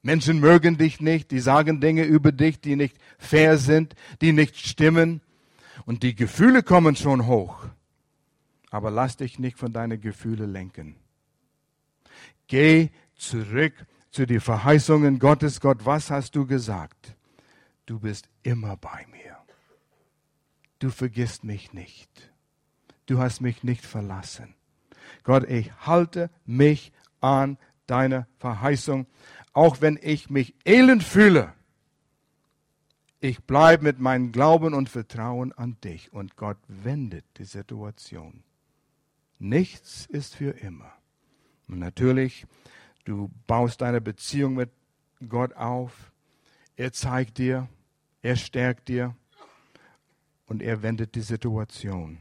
Menschen 0.01 0.39
mögen 0.39 0.77
dich 0.77 0.99
nicht, 0.99 1.31
die 1.31 1.39
sagen 1.39 1.79
Dinge 1.79 2.03
über 2.03 2.33
dich, 2.33 2.59
die 2.59 2.75
nicht 2.75 2.97
fair 3.17 3.57
sind, 3.57 3.95
die 4.21 4.33
nicht 4.33 4.57
stimmen. 4.57 5.21
Und 5.85 6.03
die 6.03 6.15
Gefühle 6.15 6.63
kommen 6.63 6.95
schon 6.95 7.27
hoch. 7.27 7.65
Aber 8.69 8.91
lass 8.91 9.17
dich 9.17 9.39
nicht 9.39 9.57
von 9.57 9.73
deinen 9.73 10.01
Gefühlen 10.01 10.51
lenken. 10.51 10.95
Geh 12.47 12.89
zurück 13.15 13.73
zu 14.11 14.25
den 14.25 14.41
Verheißungen 14.41 15.19
Gottes. 15.19 15.59
Gott, 15.59 15.85
was 15.85 16.09
hast 16.09 16.35
du 16.35 16.45
gesagt? 16.45 17.15
Du 17.85 17.99
bist 17.99 18.29
immer 18.43 18.77
bei 18.77 19.05
mir 19.11 19.23
du 20.83 20.89
vergisst 20.89 21.43
mich 21.43 21.73
nicht. 21.73 22.09
Du 23.05 23.19
hast 23.19 23.41
mich 23.41 23.63
nicht 23.63 23.85
verlassen. 23.85 24.53
Gott, 25.23 25.49
ich 25.49 25.71
halte 25.85 26.29
mich 26.45 26.91
an 27.21 27.57
deine 27.87 28.27
Verheißung, 28.37 29.07
auch 29.53 29.79
wenn 29.79 29.97
ich 30.01 30.29
mich 30.29 30.53
elend 30.65 31.03
fühle. 31.03 31.53
Ich 33.23 33.41
bleibe 33.45 33.85
mit 33.85 34.01
meinem 34.01 34.33
Glauben 34.33 34.73
und 34.73 34.89
Vertrauen 34.89 35.53
an 35.53 35.77
dich 35.81 36.11
und 36.11 36.35
Gott 36.35 36.57
wendet 36.67 37.23
die 37.37 37.45
Situation. 37.45 38.43
Nichts 39.39 40.05
ist 40.07 40.35
für 40.35 40.49
immer. 40.49 40.91
Und 41.69 41.79
natürlich, 41.79 42.45
du 43.05 43.31
baust 43.47 43.79
deine 43.79 44.01
Beziehung 44.01 44.55
mit 44.55 44.71
Gott 45.29 45.53
auf. 45.53 46.11
Er 46.75 46.91
zeigt 46.91 47.37
dir, 47.37 47.69
er 48.21 48.35
stärkt 48.35 48.89
dir, 48.89 49.15
und 50.47 50.61
er 50.61 50.83
wendet 50.83 51.15
die 51.15 51.21
Situation. 51.21 52.17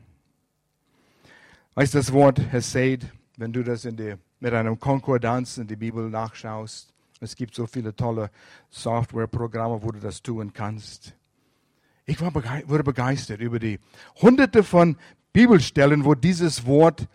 Weißt 1.74 1.94
du 1.94 1.98
das 1.98 2.12
Wort 2.12 2.38
Hesed, 2.52 3.12
wenn 3.36 3.52
du 3.52 3.64
das 3.64 3.84
in 3.84 3.96
die, 3.96 4.14
mit 4.38 4.54
einem 4.54 4.78
Konkordanz 4.78 5.58
in 5.58 5.66
die 5.66 5.74
Bibel 5.74 6.08
nachschaust? 6.08 6.91
Es 7.22 7.36
gibt 7.36 7.54
so 7.54 7.66
viele 7.66 7.94
tolle 7.94 8.30
Softwareprogramme, 8.70 9.82
wo 9.82 9.92
du 9.92 10.00
das 10.00 10.22
tun 10.22 10.52
kannst. 10.52 11.14
Ich 12.04 12.20
war 12.20 12.32
bege 12.32 12.64
wurde 12.66 12.82
begeistert 12.82 13.40
über 13.40 13.60
die 13.60 13.78
hunderte 14.20 14.64
von 14.64 14.96
Bibelstellen, 15.32 16.04
wo 16.04 16.14
dieses 16.14 16.66
Wort 16.66 17.06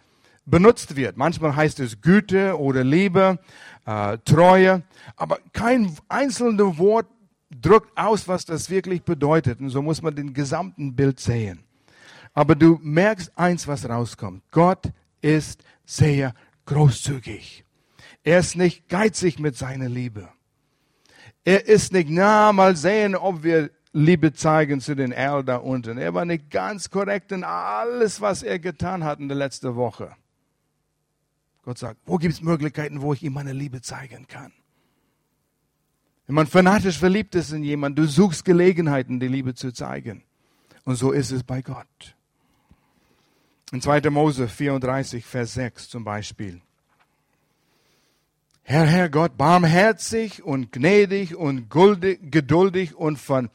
benutzt 0.45 0.95
wird. 0.95 1.17
Manchmal 1.17 1.55
heißt 1.55 1.81
es 1.81 1.99
Güte 1.99 2.57
oder 2.57 2.83
Liebe, 2.85 3.37
äh, 3.85 4.17
Treue, 4.23 4.83
aber 5.17 5.39
kein 5.51 5.93
einzelnes 6.07 6.77
Wort 6.77 7.07
drückt 7.49 7.97
aus, 7.97 8.27
was 8.29 8.45
das 8.45 8.69
wirklich 8.69 9.03
bedeutet. 9.03 9.59
Und 9.59 9.69
so 9.69 9.81
muss 9.81 10.01
man 10.01 10.15
den 10.15 10.33
gesamten 10.33 10.95
Bild 10.95 11.19
sehen. 11.19 11.59
Aber 12.33 12.55
du 12.55 12.79
merkst 12.81 13.37
eins, 13.37 13.67
was 13.67 13.87
rauskommt. 13.87 14.43
Gott 14.51 14.91
ist 15.21 15.63
sehr 15.85 16.33
großzügig. 16.65 17.65
Er 18.27 18.39
ist 18.39 18.57
nicht 18.57 18.89
geizig 18.89 19.39
mit 19.39 19.55
seiner 19.55 19.87
Liebe. 19.87 20.27
Er 21.45 21.65
ist 21.65 21.93
nicht, 21.93 22.09
na, 22.09 22.51
mal 22.51 22.75
sehen, 22.75 23.15
ob 23.15 23.41
wir 23.41 23.71
Liebe 23.93 24.33
zeigen 24.33 24.81
zu 24.81 24.97
den 24.97 25.13
Erl 25.13 25.45
da 25.45 25.55
unten. 25.55 25.97
Er 25.97 26.13
war 26.13 26.25
nicht 26.25 26.49
ganz 26.49 26.89
korrekt 26.89 27.31
in 27.31 27.45
alles, 27.45 28.19
was 28.19 28.43
er 28.43 28.59
getan 28.59 29.05
hat 29.05 29.21
in 29.21 29.29
der 29.29 29.37
letzten 29.37 29.77
Woche. 29.77 30.13
Gott 31.63 31.77
sagt, 31.77 32.01
wo 32.05 32.17
gibt 32.17 32.33
es 32.33 32.41
Möglichkeiten, 32.41 33.01
wo 33.01 33.13
ich 33.13 33.23
ihm 33.23 33.31
meine 33.31 33.53
Liebe 33.53 33.81
zeigen 33.81 34.27
kann? 34.27 34.51
Wenn 36.25 36.35
man 36.35 36.47
fanatisch 36.47 36.99
verliebt 36.99 37.33
ist 37.33 37.53
in 37.53 37.63
jemanden, 37.63 37.95
du 37.95 38.07
suchst 38.07 38.43
Gelegenheiten, 38.43 39.21
die 39.21 39.29
Liebe 39.29 39.55
zu 39.55 39.71
zeigen. 39.71 40.21
Und 40.83 40.97
so 40.97 41.13
ist 41.13 41.31
es 41.31 41.43
bei 41.43 41.61
Gott. 41.61 42.17
In 43.71 43.81
2. 43.81 44.09
Mose 44.09 44.49
34, 44.49 45.23
Vers 45.25 45.53
6 45.53 45.87
zum 45.87 46.03
Beispiel. 46.03 46.61
Herr, 48.69 48.85
Herr 48.85 49.07
Gott, 49.07 49.37
barmherzig 49.37 50.43
und 50.43 50.73
gnädig 50.73 51.37
und 51.37 51.69
geduldig 51.69 52.95
und 52.95 53.15
von 53.15 53.49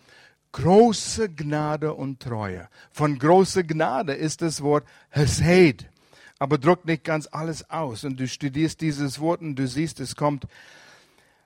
großer 0.52 1.28
Gnade 1.28 1.92
und 1.92 2.20
Treue. 2.20 2.66
Von 2.90 3.18
großer 3.18 3.62
Gnade 3.62 4.14
ist 4.14 4.40
das 4.40 4.62
Wort 4.62 4.88
Hesed, 5.10 5.86
aber 6.38 6.56
drückt 6.56 6.86
nicht 6.86 7.04
ganz 7.04 7.28
alles 7.30 7.68
aus. 7.68 8.04
Und 8.04 8.18
du 8.20 8.26
studierst 8.26 8.80
dieses 8.80 9.20
Wort 9.20 9.42
und 9.42 9.56
du 9.56 9.68
siehst, 9.68 10.00
es 10.00 10.16
kommt 10.16 10.46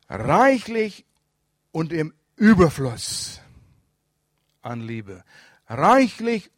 reichlich 0.09 1.05
und 1.73 1.93
im 1.93 2.15
Überfluss 2.37 3.41
an 4.63 4.81
Liebe. 4.81 5.25
Reichlich 5.67 6.53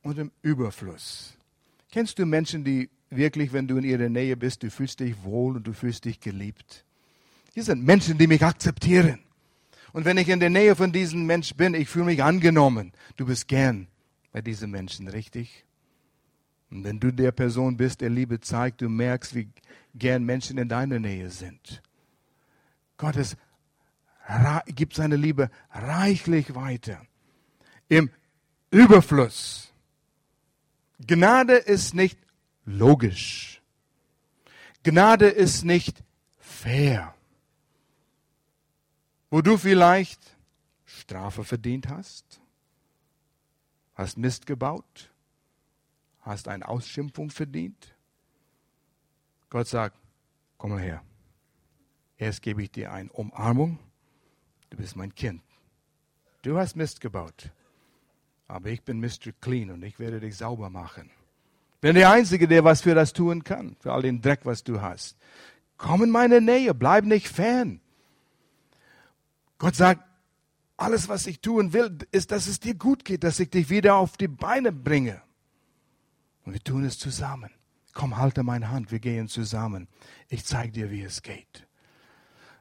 und 0.00 0.16
im 0.16 0.30
Überfluss. 0.40 1.34
Kennst 1.90 2.18
du 2.18 2.24
Menschen, 2.24 2.64
die 2.64 2.88
wirklich, 3.10 3.52
wenn 3.52 3.68
du 3.68 3.76
in 3.76 3.84
ihrer 3.84 4.08
Nähe 4.08 4.36
bist, 4.36 4.62
du 4.62 4.70
fühlst 4.70 5.00
dich 5.00 5.22
wohl 5.22 5.56
und 5.56 5.66
du 5.66 5.72
fühlst 5.72 6.04
dich 6.04 6.20
geliebt? 6.20 6.84
Hier 7.52 7.64
sind 7.64 7.84
Menschen, 7.84 8.16
die 8.18 8.26
mich 8.26 8.44
akzeptieren. 8.44 9.20
Und 9.92 10.04
wenn 10.04 10.16
ich 10.16 10.28
in 10.28 10.40
der 10.40 10.50
Nähe 10.50 10.76
von 10.76 10.92
diesem 10.92 11.26
Mensch 11.26 11.54
bin, 11.54 11.74
ich 11.74 11.88
fühle 11.88 12.06
mich 12.06 12.22
angenommen. 12.22 12.92
Du 13.16 13.26
bist 13.26 13.48
gern 13.48 13.88
bei 14.32 14.40
diesen 14.40 14.70
Menschen, 14.70 15.08
richtig? 15.08 15.64
Und 16.70 16.84
wenn 16.84 17.00
du 17.00 17.10
der 17.10 17.32
Person 17.32 17.76
bist, 17.76 18.00
der 18.00 18.10
Liebe 18.10 18.40
zeigt, 18.40 18.80
du 18.80 18.88
merkst, 18.88 19.34
wie 19.34 19.48
gern 19.94 20.24
Menschen 20.24 20.58
in 20.58 20.68
deiner 20.68 21.00
Nähe 21.00 21.30
sind. 21.30 21.82
Gott 22.96 23.16
gibt 24.66 24.94
seine 24.94 25.16
Liebe 25.16 25.50
reichlich 25.72 26.54
weiter. 26.54 27.02
Im 27.88 28.10
Überfluss. 28.70 29.72
Gnade 31.04 31.54
ist 31.54 31.94
nicht 31.94 32.18
logisch. 32.70 33.62
Gnade 34.82 35.28
ist 35.28 35.64
nicht 35.64 36.02
fair 36.38 37.14
wo 39.30 39.40
du 39.40 39.56
vielleicht 39.56 40.36
Strafe 40.84 41.44
verdient 41.44 41.88
hast, 41.88 42.40
hast 43.94 44.18
Mist 44.18 44.44
gebaut, 44.44 45.10
hast 46.20 46.48
eine 46.48 46.68
Ausschimpfung 46.68 47.30
verdient. 47.30 47.94
Gott 49.48 49.68
sagt, 49.68 49.96
komm 50.58 50.70
mal 50.70 50.80
her. 50.80 51.04
Erst 52.18 52.42
gebe 52.42 52.62
ich 52.62 52.70
dir 52.70 52.92
eine 52.92 53.10
Umarmung. 53.12 53.78
Du 54.68 54.76
bist 54.76 54.94
mein 54.94 55.14
Kind. 55.14 55.42
Du 56.42 56.58
hast 56.58 56.76
Mist 56.76 57.00
gebaut. 57.00 57.50
Aber 58.46 58.68
ich 58.68 58.82
bin 58.82 59.00
Mr. 59.00 59.32
Clean 59.40 59.70
und 59.70 59.82
ich 59.82 59.98
werde 59.98 60.20
dich 60.20 60.36
sauber 60.36 60.70
machen. 60.70 61.10
Bin 61.80 61.94
der 61.94 62.10
Einzige, 62.10 62.46
der 62.46 62.64
was 62.64 62.82
für 62.82 62.94
das 62.94 63.12
tun 63.12 63.42
kann, 63.42 63.76
für 63.80 63.92
all 63.92 64.02
den 64.02 64.20
Dreck, 64.20 64.40
was 64.44 64.64
du 64.64 64.80
hast. 64.80 65.16
Komm 65.78 66.02
in 66.02 66.10
meine 66.10 66.40
Nähe, 66.40 66.74
bleib 66.74 67.04
nicht 67.04 67.28
fern. 67.28 67.80
Gott 69.58 69.76
sagt, 69.76 70.02
alles, 70.76 71.08
was 71.08 71.26
ich 71.26 71.40
tun 71.40 71.72
will, 71.72 71.96
ist, 72.10 72.32
dass 72.32 72.46
es 72.46 72.60
dir 72.60 72.74
gut 72.74 73.04
geht, 73.04 73.24
dass 73.24 73.40
ich 73.40 73.50
dich 73.50 73.70
wieder 73.70 73.96
auf 73.96 74.16
die 74.16 74.28
Beine 74.28 74.72
bringe. 74.72 75.22
Und 76.44 76.54
wir 76.54 76.64
tun 76.64 76.84
es 76.84 76.98
zusammen. 76.98 77.50
Komm, 77.92 78.16
halte 78.16 78.42
meine 78.42 78.70
Hand, 78.70 78.90
wir 78.92 78.98
gehen 78.98 79.28
zusammen. 79.28 79.88
Ich 80.28 80.44
zeige 80.44 80.72
dir, 80.72 80.90
wie 80.90 81.02
es 81.02 81.22
geht. 81.22 81.66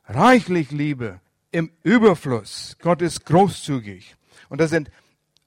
Reichlich 0.05 0.71
Liebe 0.71 1.21
im 1.51 1.71
Überfluss. 1.83 2.77
Gott 2.81 3.01
ist 3.01 3.25
großzügig. 3.25 4.15
Und 4.49 4.59
das 4.59 4.69
sind 4.69 4.91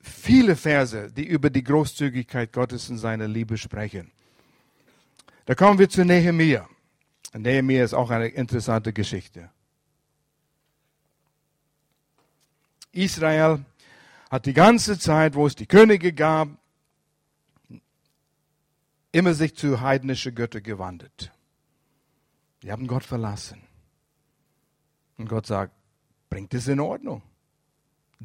viele 0.03 0.57
Verse, 0.57 1.11
die 1.13 1.25
über 1.25 1.49
die 1.49 1.63
Großzügigkeit 1.63 2.53
Gottes 2.53 2.91
und 2.91 2.99
seine 2.99 3.27
Liebe 3.27 3.57
sprechen. 3.57 4.11
Da 5.47 5.55
kommen 5.55 5.79
wir 5.79 5.89
zu 5.89 6.05
Nehemiah. 6.05 6.69
Nehemiah 7.33 7.85
ist 7.85 7.95
auch 7.95 8.11
eine 8.11 8.29
interessante 8.29 8.93
Geschichte. 8.93 9.51
Israel 12.93 13.65
hat 14.31 14.47
die 14.47 14.53
ganze 14.53 14.99
Zeit, 14.99 15.35
wo 15.35 15.47
es 15.47 15.55
die 15.55 15.67
Könige 15.67 16.13
gab, 16.13 16.49
immer 19.13 19.35
sich 19.35 19.57
zu 19.57 19.81
heidnische 19.81 20.33
Götter 20.33 20.61
gewandt. 20.61 21.33
Die 22.63 22.71
haben 22.71 22.87
Gott 22.87 23.05
verlassen. 23.05 23.63
Und 25.17 25.29
Gott 25.29 25.47
sagt, 25.47 25.75
bringt 26.31 26.55
es 26.55 26.69
in 26.69 26.81
Ordnung. 26.81 27.23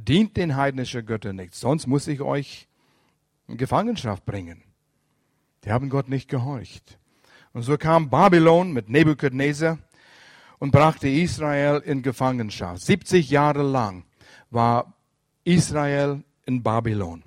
Dient 0.06 0.38
den 0.38 0.56
heidnischen 0.56 1.06
Göttern 1.06 1.38
nicht, 1.38 1.56
sonst 1.56 1.88
muss 1.88 2.08
ich 2.08 2.22
euch 2.22 2.68
in 3.48 3.58
Gefangenschaft 3.58 4.26
bringen. 4.26 4.64
Die 5.64 5.72
haben 5.72 5.90
Gott 5.90 6.08
nicht 6.08 6.30
gehorcht. 6.30 7.00
Und 7.54 7.64
so 7.64 7.78
kam 7.78 8.10
Babylon 8.10 8.72
mit 8.74 8.90
Nebukadnezar 8.90 9.80
und 10.60 10.72
brachte 10.72 11.10
Israel 11.10 11.82
in 11.84 12.04
Gefangenschaft. 12.04 12.82
70 12.82 13.30
Jahre 13.30 13.64
lang 13.64 14.04
war 14.52 14.94
Israel 15.44 16.24
in 16.46 16.62
Babylon, 16.62 17.24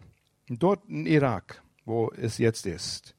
dort 0.48 0.88
in 0.88 1.06
Irak, 1.06 1.62
wo 1.84 2.12
es 2.16 2.38
jetzt 2.38 2.66
ist. 2.66 3.14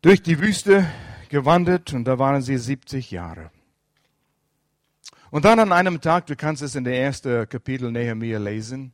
Durch 0.00 0.22
die 0.22 0.40
Wüste 0.40 0.86
gewandert 1.28 1.92
und 1.92 2.04
da 2.04 2.18
waren 2.18 2.42
sie 2.42 2.56
70 2.56 3.10
Jahre. 3.10 3.50
Und 5.34 5.44
dann 5.44 5.58
an 5.58 5.72
einem 5.72 6.00
Tag, 6.00 6.26
du 6.26 6.36
kannst 6.36 6.62
es 6.62 6.76
in 6.76 6.84
der 6.84 6.96
ersten 6.96 7.48
Kapitel 7.48 7.90
Nehemiah 7.90 8.38
lesen, 8.38 8.92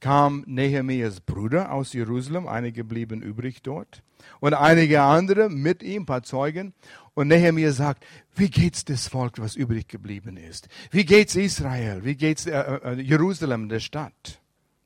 kam 0.00 0.44
Nehemias 0.46 1.20
Bruder 1.20 1.72
aus 1.72 1.94
Jerusalem, 1.94 2.46
einige 2.46 2.84
blieben 2.84 3.22
übrig 3.22 3.62
dort 3.62 4.02
und 4.40 4.52
einige 4.52 5.00
andere 5.00 5.48
mit 5.48 5.82
ihm, 5.82 6.02
ein 6.02 6.04
paar 6.04 6.24
Zeugen. 6.24 6.74
Und 7.14 7.28
Nehemiah 7.28 7.72
sagt, 7.72 8.04
wie 8.34 8.50
geht's 8.50 8.84
das 8.84 9.08
Volk, 9.08 9.38
was 9.38 9.56
übrig 9.56 9.88
geblieben 9.88 10.36
ist? 10.36 10.68
Wie 10.90 11.06
geht's 11.06 11.36
Israel? 11.36 12.04
Wie 12.04 12.16
geht's 12.16 12.44
äh, 12.44 12.52
äh, 12.52 13.00
Jerusalem, 13.00 13.70
der 13.70 13.80
Stadt, 13.80 14.42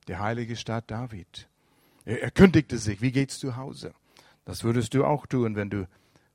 der 0.06 0.20
heilige 0.20 0.54
Stadt 0.54 0.88
David? 0.88 1.48
Er, 2.04 2.22
er 2.22 2.30
kündigte 2.30 2.78
sich, 2.78 3.02
wie 3.02 3.10
geht's 3.10 3.40
zu 3.40 3.56
Hause? 3.56 3.92
Das 4.44 4.62
würdest 4.62 4.94
du 4.94 5.04
auch 5.04 5.26
tun, 5.26 5.56
wenn 5.56 5.68
du 5.68 5.88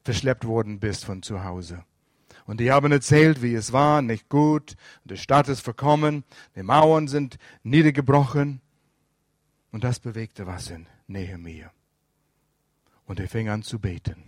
verschleppt 0.04 0.44
worden 0.44 0.82
bist 0.82 1.06
von 1.06 1.24
zu 1.24 1.46
Hause. 1.46 1.86
Und 2.46 2.60
die 2.60 2.72
haben 2.72 2.92
erzählt, 2.92 3.42
wie 3.42 3.54
es 3.54 3.72
war, 3.72 4.02
nicht 4.02 4.30
gut, 4.30 4.76
die 5.04 5.18
Stadt 5.18 5.48
ist 5.48 5.62
verkommen, 5.62 6.24
die 6.56 6.64
Mauern 6.64 7.08
sind 7.08 7.38
niedergebrochen. 7.64 8.62
Und 9.72 9.84
das 9.84 10.00
bewegte 10.00 10.48
was 10.48 10.70
in 10.70 10.88
Nehemiah. 11.08 11.72
Und 13.06 13.20
er 13.20 13.28
fing 13.28 13.50
an 13.50 13.64
zu 13.64 13.80
beten. 13.80 14.24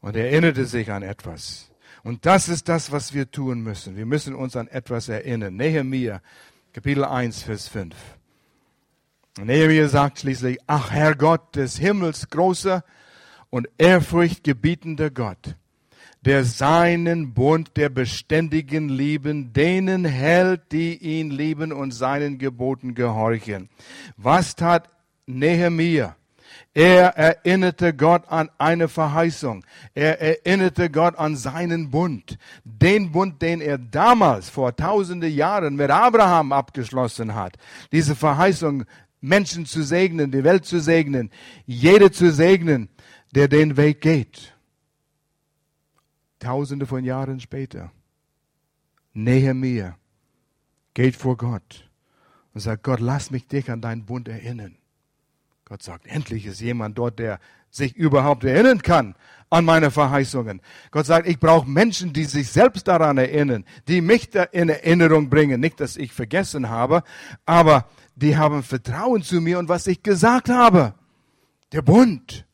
Und 0.00 0.16
er 0.16 0.30
erinnerte 0.30 0.66
sich 0.66 0.90
an 0.90 1.02
etwas. 1.02 1.70
Und 2.02 2.26
das 2.26 2.48
ist 2.48 2.68
das, 2.68 2.90
was 2.90 3.14
wir 3.14 3.30
tun 3.30 3.62
müssen. 3.62 3.96
Wir 3.96 4.06
müssen 4.06 4.34
uns 4.34 4.56
an 4.56 4.68
etwas 4.68 5.08
erinnern. 5.08 5.56
Nehemiah, 5.56 6.20
Kapitel 6.72 7.04
1, 7.04 7.42
Vers 7.44 7.68
5. 7.68 7.94
Nehemiah 9.40 9.88
sagt 9.88 10.18
schließlich, 10.18 10.58
ach 10.66 10.90
Herr 10.90 11.14
Gott 11.14 11.56
des 11.56 11.78
Himmels, 11.78 12.28
großer 12.28 12.84
und 13.50 13.68
ehrfurchtgebietender 13.78 15.10
Gott, 15.10 15.56
der 16.24 16.44
seinen 16.44 17.34
Bund 17.34 17.76
der 17.76 17.88
beständigen 17.88 18.88
lieben, 18.88 19.52
denen 19.52 20.04
hält, 20.04 20.72
die 20.72 20.96
ihn 20.96 21.30
lieben 21.30 21.72
und 21.72 21.92
seinen 21.92 22.38
Geboten 22.38 22.94
gehorchen. 22.94 23.68
Was 24.16 24.54
tat 24.54 24.88
Nehemiah? 25.26 26.16
Er 26.74 27.16
erinnerte 27.18 27.92
Gott 27.92 28.22
an 28.28 28.48
eine 28.56 28.88
Verheißung. 28.88 29.64
Er 29.94 30.20
erinnerte 30.20 30.90
Gott 30.90 31.18
an 31.18 31.36
seinen 31.36 31.90
Bund. 31.90 32.38
Den 32.64 33.12
Bund, 33.12 33.42
den 33.42 33.60
er 33.60 33.76
damals 33.76 34.48
vor 34.48 34.74
tausende 34.74 35.28
Jahren 35.28 35.76
mit 35.76 35.90
Abraham 35.90 36.52
abgeschlossen 36.52 37.34
hat. 37.34 37.56
Diese 37.90 38.14
Verheißung, 38.16 38.84
Menschen 39.20 39.66
zu 39.66 39.82
segnen, 39.82 40.30
die 40.30 40.44
Welt 40.44 40.64
zu 40.64 40.80
segnen, 40.80 41.30
jede 41.66 42.10
zu 42.10 42.32
segnen, 42.32 42.88
der 43.34 43.48
den 43.48 43.76
Weg 43.76 44.00
geht. 44.00 44.51
Tausende 46.42 46.86
von 46.86 47.04
Jahren 47.04 47.38
später. 47.38 47.92
Nehemiah 49.14 49.96
geht 50.92 51.14
vor 51.14 51.36
Gott 51.36 51.88
und 52.52 52.60
sagt, 52.60 52.82
Gott, 52.82 52.98
lass 52.98 53.30
mich 53.30 53.46
dich 53.46 53.70
an 53.70 53.80
deinen 53.80 54.04
Bund 54.04 54.26
erinnern. 54.26 54.76
Gott 55.64 55.84
sagt, 55.84 56.04
endlich 56.06 56.46
ist 56.46 56.60
jemand 56.60 56.98
dort, 56.98 57.20
der 57.20 57.38
sich 57.70 57.94
überhaupt 57.94 58.42
erinnern 58.42 58.82
kann 58.82 59.14
an 59.50 59.64
meine 59.64 59.92
Verheißungen. 59.92 60.60
Gott 60.90 61.06
sagt, 61.06 61.28
ich 61.28 61.38
brauche 61.38 61.70
Menschen, 61.70 62.12
die 62.12 62.24
sich 62.24 62.48
selbst 62.48 62.88
daran 62.88 63.18
erinnern, 63.18 63.64
die 63.86 64.00
mich 64.00 64.28
da 64.30 64.42
in 64.42 64.68
Erinnerung 64.68 65.30
bringen. 65.30 65.60
Nicht, 65.60 65.78
dass 65.78 65.96
ich 65.96 66.12
vergessen 66.12 66.68
habe, 66.68 67.04
aber 67.46 67.88
die 68.16 68.36
haben 68.36 68.64
Vertrauen 68.64 69.22
zu 69.22 69.40
mir 69.40 69.60
und 69.60 69.68
was 69.68 69.86
ich 69.86 70.02
gesagt 70.02 70.48
habe. 70.48 70.94
Der 71.70 71.82
Bund, 71.82 72.46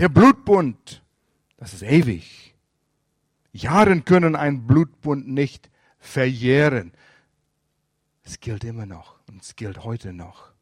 der 0.00 0.08
Blutbund, 0.08 1.04
das 1.56 1.72
ist 1.72 1.84
ewig. 1.84 2.55
Jahren 3.56 4.04
können 4.04 4.36
ein 4.36 4.66
Blutbund 4.66 5.28
nicht 5.28 5.70
verjähren. 5.98 6.92
Es 8.22 8.40
gilt 8.40 8.64
immer 8.64 8.86
noch 8.86 9.18
und 9.28 9.42
es 9.42 9.56
gilt 9.56 9.84
heute 9.84 10.12
noch. 10.12 10.52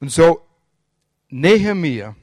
Und 0.00 0.10
so, 0.10 0.46
Nehemiah, 1.28 2.14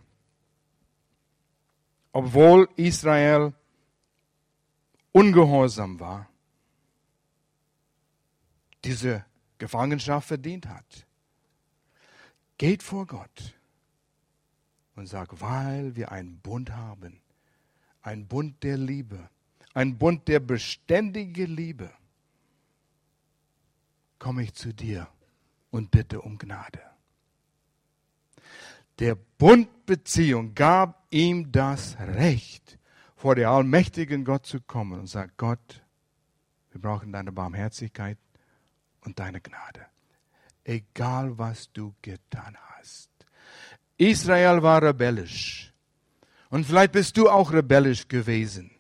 obwohl 2.11 2.69
Israel 2.75 3.53
ungehorsam 5.11 5.99
war, 5.99 6.29
diese 8.83 9.25
Gefangenschaft 9.57 10.27
verdient 10.27 10.67
hat, 10.67 11.05
geht 12.57 12.83
vor 12.83 13.05
Gott 13.05 13.55
und 14.95 15.07
sagt, 15.07 15.41
weil 15.41 15.95
wir 15.95 16.11
einen 16.11 16.39
Bund 16.39 16.71
haben, 16.71 17.21
ein 18.01 18.27
Bund 18.27 18.63
der 18.63 18.77
Liebe, 18.77 19.29
ein 19.75 19.97
Bund 19.97 20.27
der 20.27 20.39
beständigen 20.39 21.53
Liebe, 21.53 21.91
komme 24.17 24.43
ich 24.43 24.53
zu 24.53 24.73
dir 24.73 25.07
und 25.69 25.91
bitte 25.91 26.21
um 26.21 26.37
Gnade. 26.37 26.81
Der 28.99 29.15
Bundbeziehung 29.15 30.55
gab 30.55 31.05
ihm 31.11 31.51
das 31.51 31.97
Recht, 31.99 32.79
vor 33.17 33.35
der 33.35 33.49
allmächtigen 33.49 34.23
Gott 34.23 34.45
zu 34.45 34.61
kommen 34.61 35.01
und 35.01 35.07
sagt, 35.07 35.37
Gott, 35.37 35.83
wir 36.71 36.79
brauchen 36.79 37.11
deine 37.11 37.33
Barmherzigkeit 37.33 38.17
und 39.01 39.19
deine 39.19 39.41
Gnade. 39.41 39.85
Egal 40.63 41.37
was 41.37 41.71
du 41.73 41.93
getan 42.01 42.57
hast. 42.69 43.09
Israel 43.97 44.63
war 44.63 44.81
rebellisch. 44.81 45.73
Und 46.49 46.65
vielleicht 46.65 46.93
bist 46.93 47.17
du 47.17 47.29
auch 47.29 47.51
rebellisch 47.51 48.07
gewesen. 48.07 48.74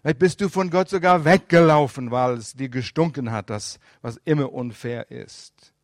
Vielleicht 0.00 0.18
bist 0.18 0.40
du 0.40 0.48
von 0.48 0.70
Gott 0.70 0.88
sogar 0.88 1.24
weggelaufen, 1.24 2.10
weil 2.10 2.34
es 2.34 2.54
dir 2.54 2.68
gestunken 2.68 3.30
hat, 3.30 3.50
das, 3.50 3.78
was 4.00 4.16
immer 4.24 4.52
unfair 4.52 5.10
ist. 5.10 5.74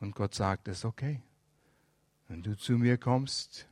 Und 0.00 0.14
Gott 0.14 0.34
sagt, 0.34 0.66
es 0.68 0.78
ist 0.78 0.84
okay. 0.84 1.22
Wenn 2.26 2.42
du 2.42 2.56
zu 2.56 2.72
mir 2.72 2.98
kommst, 2.98 3.68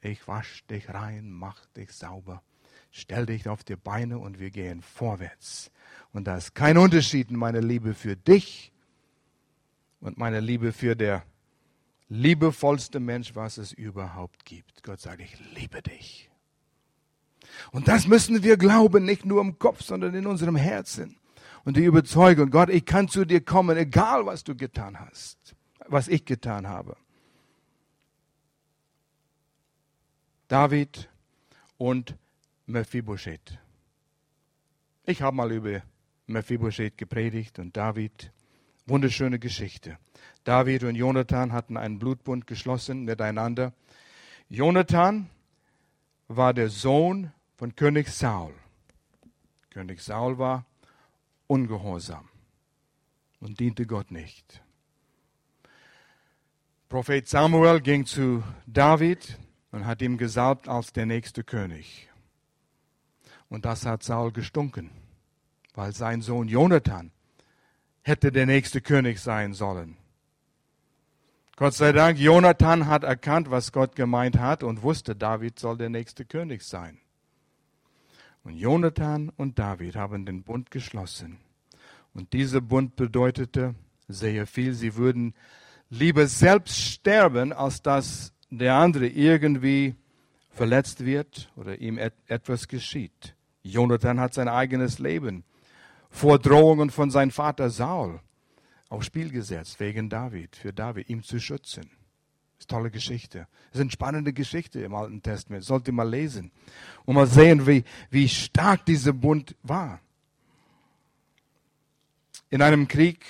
ich 0.00 0.26
wasch 0.28 0.64
dich 0.66 0.88
rein, 0.90 1.30
mach 1.30 1.66
dich 1.76 1.92
sauber, 1.92 2.42
stell 2.90 3.26
dich 3.26 3.48
auf 3.48 3.64
die 3.64 3.76
Beine 3.76 4.18
und 4.18 4.38
wir 4.38 4.50
gehen 4.50 4.80
vorwärts. 4.80 5.70
Und 6.12 6.24
da 6.24 6.36
ist 6.36 6.54
kein 6.54 6.78
Unterschied 6.78 7.30
in 7.30 7.36
meiner 7.36 7.60
Liebe 7.60 7.94
für 7.94 8.16
dich 8.16 8.72
und 10.00 10.18
meiner 10.18 10.40
Liebe 10.40 10.72
für 10.72 10.94
der 10.94 11.24
liebevollste 12.08 13.00
Mensch, 13.00 13.34
was 13.34 13.58
es 13.58 13.72
überhaupt 13.72 14.44
gibt. 14.44 14.82
Gott 14.82 15.00
sagt, 15.00 15.20
ich 15.20 15.36
liebe 15.54 15.82
dich. 15.82 16.30
Und 17.72 17.88
das 17.88 18.06
müssen 18.06 18.42
wir 18.42 18.56
glauben, 18.56 19.04
nicht 19.04 19.24
nur 19.24 19.40
im 19.40 19.58
Kopf, 19.58 19.82
sondern 19.82 20.14
in 20.14 20.26
unserem 20.26 20.56
Herzen. 20.56 21.16
Und 21.64 21.76
die 21.76 21.84
Überzeugung, 21.84 22.50
Gott, 22.50 22.68
ich 22.68 22.84
kann 22.84 23.08
zu 23.08 23.24
dir 23.24 23.40
kommen, 23.40 23.76
egal 23.76 24.26
was 24.26 24.44
du 24.44 24.54
getan 24.54 25.00
hast, 25.00 25.54
was 25.86 26.08
ich 26.08 26.24
getan 26.24 26.68
habe. 26.68 26.96
David 30.48 31.08
und 31.78 32.16
Mephibosheth. 32.66 33.58
Ich 35.06 35.22
habe 35.22 35.36
mal 35.36 35.52
über 35.52 35.82
Mephibosheth 36.26 36.96
gepredigt 36.96 37.58
und 37.58 37.76
David. 37.76 38.30
Wunderschöne 38.86 39.38
Geschichte. 39.38 39.98
David 40.44 40.84
und 40.84 40.94
Jonathan 40.94 41.52
hatten 41.52 41.78
einen 41.78 41.98
Blutbund 41.98 42.46
geschlossen 42.46 43.04
miteinander. 43.04 43.72
Jonathan 44.48 45.30
war 46.28 46.52
der 46.52 46.68
Sohn 46.68 47.32
von 47.56 47.74
König 47.76 48.08
Saul. 48.08 48.54
König 49.70 50.00
Saul 50.00 50.38
war 50.38 50.66
ungehorsam 51.46 52.28
und 53.40 53.60
diente 53.60 53.86
Gott 53.86 54.10
nicht. 54.10 54.62
Prophet 56.88 57.28
Samuel 57.28 57.80
ging 57.80 58.06
zu 58.06 58.42
David 58.66 59.38
und 59.72 59.86
hat 59.86 60.00
ihm 60.00 60.16
gesalbt 60.16 60.68
als 60.68 60.92
der 60.92 61.06
nächste 61.06 61.42
König. 61.42 62.08
Und 63.48 63.64
das 63.64 63.84
hat 63.84 64.02
Saul 64.02 64.32
gestunken, 64.32 64.90
weil 65.74 65.92
sein 65.92 66.22
Sohn 66.22 66.48
Jonathan 66.48 67.10
hätte 68.02 68.30
der 68.30 68.46
nächste 68.46 68.80
König 68.80 69.18
sein 69.18 69.54
sollen. 69.54 69.96
Gott 71.56 71.74
sei 71.74 71.92
Dank, 71.92 72.18
Jonathan 72.18 72.86
hat 72.86 73.04
erkannt, 73.04 73.50
was 73.50 73.70
Gott 73.70 73.94
gemeint 73.94 74.38
hat 74.38 74.62
und 74.62 74.82
wusste, 74.82 75.14
David 75.14 75.58
soll 75.58 75.76
der 75.76 75.88
nächste 75.88 76.24
König 76.24 76.62
sein. 76.62 77.00
Und 78.44 78.56
Jonathan 78.56 79.30
und 79.36 79.58
David 79.58 79.96
haben 79.96 80.26
den 80.26 80.42
Bund 80.42 80.70
geschlossen. 80.70 81.38
Und 82.12 82.32
dieser 82.34 82.60
Bund 82.60 82.94
bedeutete 82.94 83.74
sehr 84.06 84.46
viel. 84.46 84.74
Sie 84.74 84.96
würden 84.96 85.34
lieber 85.88 86.26
selbst 86.26 86.78
sterben, 86.78 87.52
als 87.52 87.82
dass 87.82 88.32
der 88.50 88.74
andere 88.74 89.08
irgendwie 89.08 89.94
verletzt 90.50 91.04
wird 91.04 91.50
oder 91.56 91.78
ihm 91.80 91.98
et 91.98 92.14
etwas 92.28 92.68
geschieht. 92.68 93.34
Jonathan 93.62 94.20
hat 94.20 94.34
sein 94.34 94.48
eigenes 94.48 94.98
Leben 94.98 95.42
vor 96.10 96.38
Drohungen 96.38 96.90
von 96.90 97.10
seinem 97.10 97.30
Vater 97.30 97.70
Saul 97.70 98.20
aufs 98.88 99.06
Spiel 99.06 99.30
gesetzt, 99.30 99.80
wegen 99.80 100.08
David, 100.08 100.54
für 100.54 100.72
David, 100.72 101.08
ihm 101.08 101.22
zu 101.22 101.40
schützen. 101.40 101.90
Ist 102.58 102.70
tolle 102.70 102.90
Geschichte. 102.90 103.46
Ist 103.72 103.80
eine 103.80 103.90
spannende 103.90 104.32
Geschichte 104.32 104.80
im 104.80 104.94
Alten 104.94 105.22
Testament. 105.22 105.64
Sollte 105.64 105.92
mal 105.92 106.08
lesen 106.08 106.50
und 107.04 107.14
mal 107.14 107.26
sehen, 107.26 107.66
wie, 107.66 107.84
wie 108.10 108.28
stark 108.28 108.84
dieser 108.86 109.12
Bund 109.12 109.56
war. 109.62 110.00
In 112.50 112.62
einem 112.62 112.86
Krieg 112.86 113.24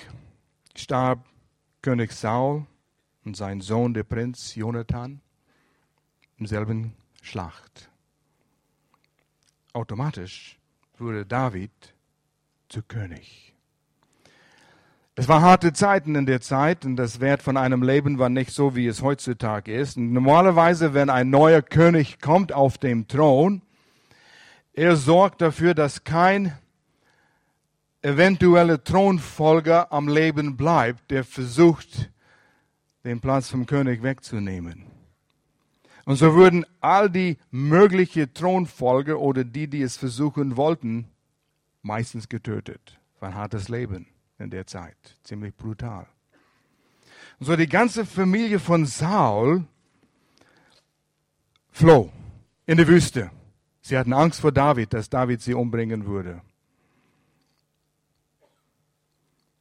starb 0.75 1.25
König 1.81 2.11
Saul 2.11 2.65
und 3.23 3.35
sein 3.35 3.61
Sohn, 3.61 3.93
der 3.93 4.03
Prinz 4.03 4.55
Jonathan, 4.55 5.21
im 6.37 6.45
selben 6.45 6.93
Schlacht. 7.21 7.89
Automatisch 9.73 10.59
wurde 10.97 11.25
David 11.25 11.71
zu 12.69 12.83
König. 12.83 13.54
Es 15.17 15.29
war 15.29 15.41
harte 15.41 15.71
Zeiten 15.71 16.15
in 16.15 16.25
der 16.25 16.41
Zeit 16.41 16.83
und 16.83 16.97
das 16.97 17.21
Wert 17.21 17.41
von 17.41 17.55
einem 17.55 17.81
Leben 17.81 18.19
war 18.19 18.27
nicht 18.27 18.51
so, 18.51 18.75
wie 18.75 18.85
es 18.85 19.01
heutzutage 19.01 19.73
ist. 19.73 19.95
Und 19.95 20.11
normalerweise, 20.11 20.93
wenn 20.93 21.09
ein 21.09 21.29
neuer 21.29 21.61
König 21.61 22.19
kommt 22.19 22.51
auf 22.51 22.77
dem 22.77 23.07
Thron, 23.07 23.61
er 24.73 24.97
sorgt 24.97 25.39
dafür, 25.39 25.73
dass 25.73 26.03
kein 26.03 26.51
eventueller 28.01 28.83
Thronfolger 28.83 29.93
am 29.93 30.09
Leben 30.09 30.57
bleibt, 30.57 31.09
der 31.11 31.23
versucht, 31.23 32.11
den 33.05 33.21
Platz 33.21 33.49
vom 33.49 33.65
König 33.65 34.03
wegzunehmen. 34.03 34.83
Und 36.03 36.17
so 36.17 36.35
würden 36.35 36.65
all 36.81 37.09
die 37.09 37.37
möglichen 37.51 38.33
Thronfolger 38.33 39.17
oder 39.17 39.45
die, 39.45 39.69
die 39.69 39.81
es 39.81 39.95
versuchen 39.95 40.57
wollten, 40.57 41.07
meistens 41.83 42.27
getötet. 42.27 42.99
War 43.21 43.29
ein 43.29 43.35
hartes 43.35 43.69
Leben 43.69 44.07
in 44.39 44.49
der 44.49 44.67
Zeit. 44.67 44.97
Ziemlich 45.23 45.55
brutal. 45.55 46.07
Und 47.39 47.45
so 47.45 47.55
die 47.55 47.67
ganze 47.67 48.05
Familie 48.05 48.59
von 48.59 48.85
Saul 48.85 49.65
floh 51.71 52.11
in 52.65 52.77
die 52.77 52.87
Wüste. 52.87 53.31
Sie 53.81 53.97
hatten 53.97 54.13
Angst 54.13 54.39
vor 54.41 54.51
David, 54.51 54.93
dass 54.93 55.09
David 55.09 55.41
sie 55.41 55.53
umbringen 55.53 56.05
würde. 56.05 56.41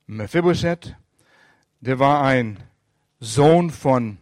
Mephibosheth, 0.06 0.96
der 1.80 1.98
war 1.98 2.22
ein 2.22 2.62
Sohn 3.20 3.70
von 3.70 4.18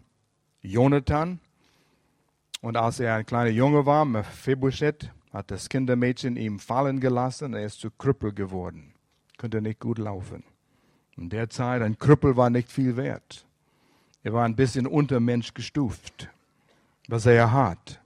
Jonathan. 0.61 1.41
Und 2.61 2.77
als 2.77 3.01
er 3.01 3.17
ein 3.17 3.27
kleiner 3.27 3.51
Junge 3.51 3.85
war, 3.85 4.05
Mephibosheth, 4.05 5.11
hat 5.33 5.51
das 5.51 5.69
Kindermädchen 5.69 6.37
ihm 6.37 6.59
fallen 6.59 7.01
gelassen. 7.01 7.55
Er 7.55 7.65
ist 7.65 7.81
zu 7.81 7.91
Krüppel 7.91 8.33
geworden. 8.33 8.95
Konnte 9.39 9.61
nicht 9.61 9.81
gut 9.81 9.99
laufen. 9.99 10.45
In 11.17 11.29
der 11.29 11.51
Zeit, 11.51 11.83
ein 11.83 11.99
Krüppel 11.99 12.37
war 12.37 12.51
nicht 12.51 12.71
viel 12.71 12.97
wert. 12.97 13.47
Er 14.23 14.33
war 14.33 14.45
ein 14.45 14.57
bisschen 14.57 14.87
unter 14.87 15.21
Mensch 15.21 15.53
gestuft. 15.53 16.29
War 17.09 17.19
sehr 17.19 17.51
hart. 17.51 18.01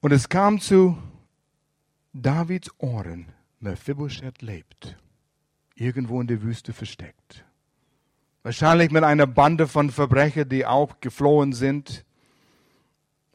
Und 0.00 0.12
es 0.12 0.28
kam 0.28 0.60
zu 0.60 0.98
Davids 2.12 2.70
Ohren, 2.78 3.26
Mephibosheth 3.60 4.42
lebt. 4.42 4.96
Irgendwo 5.74 6.20
in 6.20 6.26
der 6.26 6.42
Wüste 6.42 6.72
versteckt. 6.72 7.44
Wahrscheinlich 8.42 8.90
mit 8.90 9.04
einer 9.04 9.26
Bande 9.26 9.68
von 9.68 9.90
Verbrechern, 9.90 10.48
die 10.48 10.66
auch 10.66 11.00
geflohen 11.00 11.52
sind. 11.52 12.04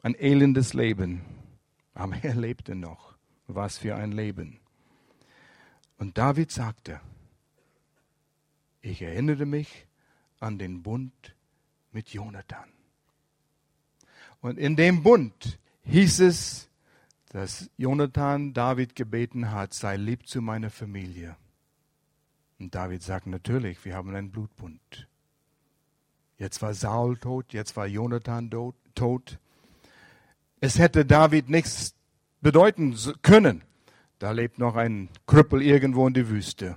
Ein 0.02 0.14
elendes 0.14 0.74
Leben. 0.74 1.22
Aber 1.94 2.16
er 2.22 2.34
lebte 2.34 2.74
noch. 2.74 3.14
Was 3.46 3.78
für 3.78 3.96
ein 3.96 4.12
Leben. 4.12 4.60
Und 5.98 6.18
David 6.18 6.50
sagte, 6.50 7.00
ich 8.82 9.02
erinnere 9.02 9.46
mich 9.46 9.86
an 10.40 10.58
den 10.58 10.82
Bund 10.82 11.34
mit 11.92 12.10
Jonathan. 12.10 12.68
Und 14.40 14.58
in 14.58 14.76
dem 14.76 15.02
Bund 15.02 15.58
hieß 15.84 16.20
es, 16.20 16.68
dass 17.30 17.70
Jonathan 17.76 18.52
David 18.52 18.94
gebeten 18.94 19.50
hat, 19.50 19.74
sei 19.74 19.96
lieb 19.96 20.28
zu 20.28 20.40
meiner 20.40 20.70
Familie 20.70 21.36
Und 22.58 22.74
David 22.74 23.02
sagt, 23.02 23.26
natürlich, 23.26 23.84
wir 23.84 23.94
haben 23.96 24.14
einen 24.14 24.30
Blutbund. 24.30 25.08
Jetzt 26.38 26.62
war 26.62 26.74
Saul 26.74 27.16
tot, 27.16 27.52
jetzt 27.52 27.76
war 27.76 27.86
Jonathan 27.86 28.50
tot. 28.94 29.38
Es 30.60 30.78
hätte 30.78 31.04
David 31.04 31.48
nichts 31.48 31.94
bedeuten 32.40 32.96
können. 33.22 33.62
Da 34.18 34.30
lebt 34.30 34.58
noch 34.58 34.76
ein 34.76 35.08
Krüppel 35.26 35.62
irgendwo 35.62 36.06
in 36.06 36.14
der 36.14 36.28
Wüste. 36.28 36.76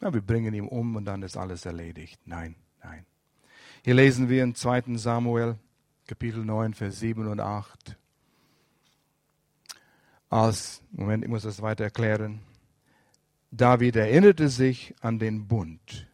Ja, 0.00 0.12
wir 0.12 0.20
bringen 0.20 0.52
ihn 0.54 0.68
um 0.68 0.96
und 0.96 1.04
dann 1.04 1.22
ist 1.22 1.36
alles 1.36 1.64
erledigt. 1.64 2.20
Nein, 2.26 2.56
nein. 2.82 3.06
Hier 3.82 3.94
lesen 3.94 4.28
wir 4.28 4.42
in 4.42 4.54
2. 4.54 4.96
Samuel, 4.96 5.56
Kapitel 6.06 6.44
9, 6.44 6.74
Vers 6.74 7.00
7 7.00 7.26
und 7.26 7.40
8. 7.40 7.96
Als, 10.28 10.82
Moment, 10.90 11.24
ich 11.24 11.30
muss 11.30 11.44
das 11.44 11.62
weiter 11.62 11.84
erklären. 11.84 12.40
David 13.50 13.96
erinnerte 13.96 14.48
sich 14.48 14.94
an 15.00 15.18
den 15.18 15.46
Bund 15.46 16.08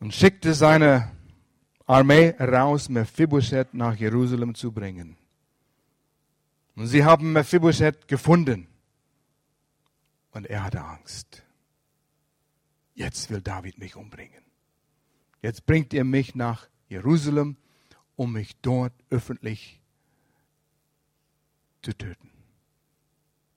und 0.00 0.14
schickte 0.14 0.54
seine 0.54 1.10
Armee 1.86 2.34
raus, 2.38 2.88
Mephibosheth 2.88 3.72
nach 3.72 3.96
Jerusalem 3.96 4.54
zu 4.54 4.70
bringen. 4.70 5.16
Und 6.78 6.86
sie 6.86 7.04
haben 7.04 7.32
Mephibosheth 7.32 8.06
gefunden. 8.06 8.68
Und 10.30 10.46
er 10.46 10.62
hatte 10.62 10.80
Angst. 10.84 11.42
Jetzt 12.94 13.30
will 13.30 13.40
David 13.40 13.78
mich 13.78 13.96
umbringen. 13.96 14.44
Jetzt 15.42 15.66
bringt 15.66 15.92
ihr 15.92 16.04
mich 16.04 16.36
nach 16.36 16.68
Jerusalem, 16.88 17.56
um 18.14 18.32
mich 18.32 18.60
dort 18.60 18.92
öffentlich 19.10 19.82
zu 21.82 21.94
töten. 21.94 22.30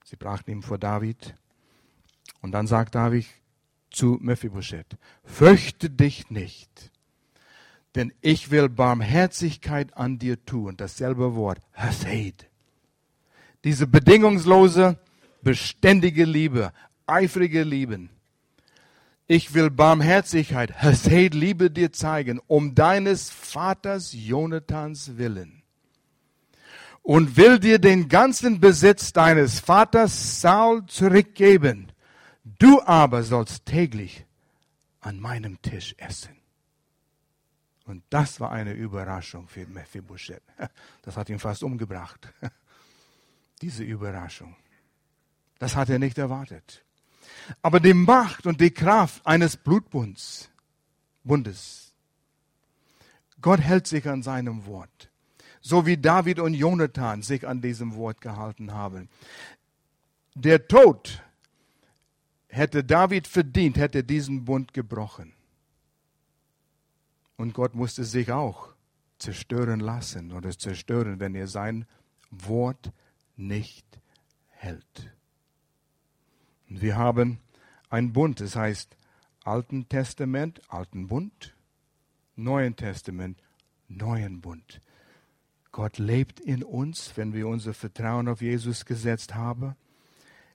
Sie 0.03 0.15
brachten 0.15 0.49
ihn 0.49 0.63
vor 0.63 0.80
David. 0.80 1.36
Und 2.41 2.53
dann 2.53 2.65
sagt 2.65 2.95
David 2.95 3.28
zu 3.91 4.17
Mephibosheth, 4.19 4.97
fürchte 5.24 5.91
dich 5.91 6.32
nicht, 6.32 6.91
denn 7.93 8.13
ich 8.22 8.49
will 8.49 8.67
Barmherzigkeit 8.67 9.95
an 9.95 10.17
dir 10.17 10.43
tun. 10.43 10.76
Dasselbe 10.76 11.36
Wort, 11.36 11.59
Hesed. 11.74 12.51
Diese 13.64 13.88
bedingungslose, 13.88 14.97
beständige 15.41 16.26
Liebe, 16.26 16.72
eifrige 17.05 17.64
Lieben. 17.64 18.09
Ich 19.28 19.53
will 19.53 19.70
Barmherzigkeit, 19.70 20.72
Hesed, 20.82 21.34
Liebe 21.34 21.72
dir 21.72 21.93
zeigen, 21.93 22.39
um 22.47 22.76
deines 22.76 23.30
Vaters 23.30 24.14
Jonathans 24.14 25.18
willen. 25.18 25.62
Und 27.03 27.38
will 27.38 27.59
dir 27.59 27.80
den 27.80 28.09
ganzen 28.09 28.59
Besitz 28.59 29.14
deines 29.14 29.59
Vaters 29.59 30.41
Saul 30.41 30.86
zurückgeben 30.86 31.91
Du 32.43 32.82
aber 32.82 33.24
sollst 33.24 33.66
täglich 33.66 34.26
an 34.99 35.20
meinem 35.20 35.62
Tisch 35.62 35.95
essen. 35.97 36.36
Und 37.86 38.03
das 38.09 38.39
war 38.39 38.51
eine 38.51 38.74
Überraschung 38.74 39.47
für 39.47 39.66
Mephibosheth. 39.68 40.43
Das 41.01 41.18
hat 41.18 41.30
ihn 41.30 41.39
fast 41.39 41.64
umgebracht. 41.64 42.32
Diese 43.62 43.84
Überraschung. 43.84 44.55
Das 45.59 45.76
hat 45.76 45.89
er 45.89 45.99
nicht 45.99 46.18
erwartet. 46.18 46.84
Aber 47.62 47.80
die 47.80 47.93
Macht 47.93 48.45
und 48.45 48.59
die 48.59 48.72
Kraft 48.72 49.26
eines 49.26 49.57
Blutbunds, 49.57 50.49
Bundes. 51.24 51.93
Gott 53.41 53.59
hält 53.59 53.88
sich 53.88 54.07
an 54.07 54.24
seinem 54.24 54.66
Wort. 54.66 55.09
So 55.62 55.86
wie 55.86 55.97
David 55.97 56.39
und 56.39 56.55
Jonathan 56.55 57.22
sich 57.22 57.47
an 57.47 57.62
diesem 57.62 57.95
Wort 57.95 58.22
gehalten 58.22 58.74
haben. 58.74 59.09
Der 60.34 60.68
Tod 60.68 61.22
hätte 62.47 62.84
David 62.84 63.28
verdient, 63.28 63.78
hätte 63.78 64.03
diesen 64.03 64.45
Bund 64.45 64.74
gebrochen. 64.74 65.34
Und 67.38 67.53
Gott 67.53 67.76
musste 67.76 68.03
sich 68.03 68.32
auch 68.32 68.74
zerstören 69.18 69.80
lassen 69.80 70.32
oder 70.32 70.57
zerstören, 70.57 71.20
wenn 71.20 71.36
er 71.36 71.47
sein 71.47 71.86
Wort 72.32 72.91
nicht 73.36 73.86
hält. 74.49 75.13
Und 76.69 76.82
wir 76.82 76.97
haben 76.97 77.39
ein 77.89 78.13
Bund, 78.13 78.39
das 78.39 78.55
heißt 78.55 78.95
Alten 79.43 79.89
Testament, 79.89 80.61
Alten 80.69 81.07
Bund, 81.07 81.55
Neuen 82.36 82.75
Testament, 82.75 83.41
Neuen 83.88 84.41
Bund. 84.41 84.82
Gott 85.71 85.97
lebt 85.97 86.39
in 86.39 86.63
uns, 86.63 87.13
wenn 87.15 87.34
wir 87.34 87.47
unser 87.47 87.73
Vertrauen 87.73 88.27
auf 88.27 88.41
Jesus 88.41 88.86
gesetzt 88.86 89.36
haben. 89.36 89.75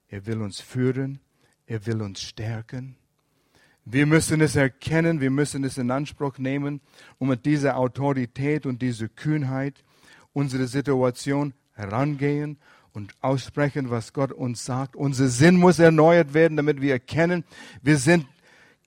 Er 0.09 0.27
will 0.27 0.43
uns 0.43 0.61
führen, 0.61 1.21
er 1.67 1.87
will 1.87 2.03
uns 2.03 2.23
stärken. 2.23 2.97
Wir 3.85 4.05
müssen 4.07 4.41
es 4.41 4.57
erkennen, 4.57 5.21
wir 5.21 5.31
müssen 5.31 5.65
es 5.65 5.79
in 5.79 5.91
Anspruch 5.91 6.39
nehmen 6.39 6.81
und 7.19 7.29
mit 7.29 7.47
dieser 7.47 7.77
Autorität 7.77 8.67
und 8.67 8.83
dieser 8.83 9.09
Kühnheit 9.09 9.85
unsere 10.33 10.67
Situation 10.67 11.55
herangehen 11.77 12.59
und 12.93 13.15
aussprechen, 13.21 13.91
was 13.91 14.13
Gott 14.13 14.33
uns 14.33 14.65
sagt. 14.65 14.97
Unser 14.97 15.29
Sinn 15.29 15.57
muss 15.57 15.79
erneuert 15.79 16.35
werden, 16.35 16.57
damit 16.57 16.81
wir 16.81 16.93
erkennen, 16.93 17.45
wir 17.83 17.99
sind 17.99 18.27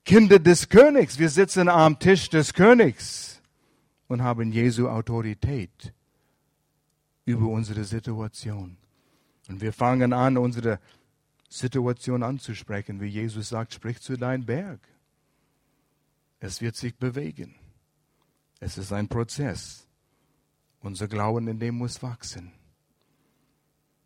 Kinder 0.03 0.39
des 0.39 0.69
Königs. 0.69 1.19
Wir 1.19 1.29
sitzen 1.29 1.69
am 1.69 1.99
Tisch 1.99 2.29
des 2.29 2.53
Königs 2.53 3.41
und 4.07 4.23
haben 4.23 4.51
Jesu 4.51 4.89
Autorität 4.89 5.93
über 7.25 7.47
unsere 7.47 7.83
Situation. 7.83 8.77
Und 9.47 9.61
wir 9.61 9.71
fangen 9.71 10.13
an, 10.13 10.37
unsere 10.37 10.79
Situation 11.47 12.23
anzusprechen, 12.23 12.99
wie 13.01 13.07
Jesus 13.07 13.49
sagt, 13.49 13.73
sprich 13.73 14.01
zu 14.01 14.17
deinem 14.17 14.45
Berg. 14.45 14.79
Es 16.39 16.61
wird 16.61 16.75
sich 16.75 16.95
bewegen. 16.95 17.55
Es 18.59 18.77
ist 18.77 18.91
ein 18.91 19.07
Prozess. 19.07 19.87
Unser 20.79 21.07
Glauben 21.07 21.47
in 21.47 21.59
dem 21.59 21.75
muss 21.75 22.01
wachsen. 22.01 22.51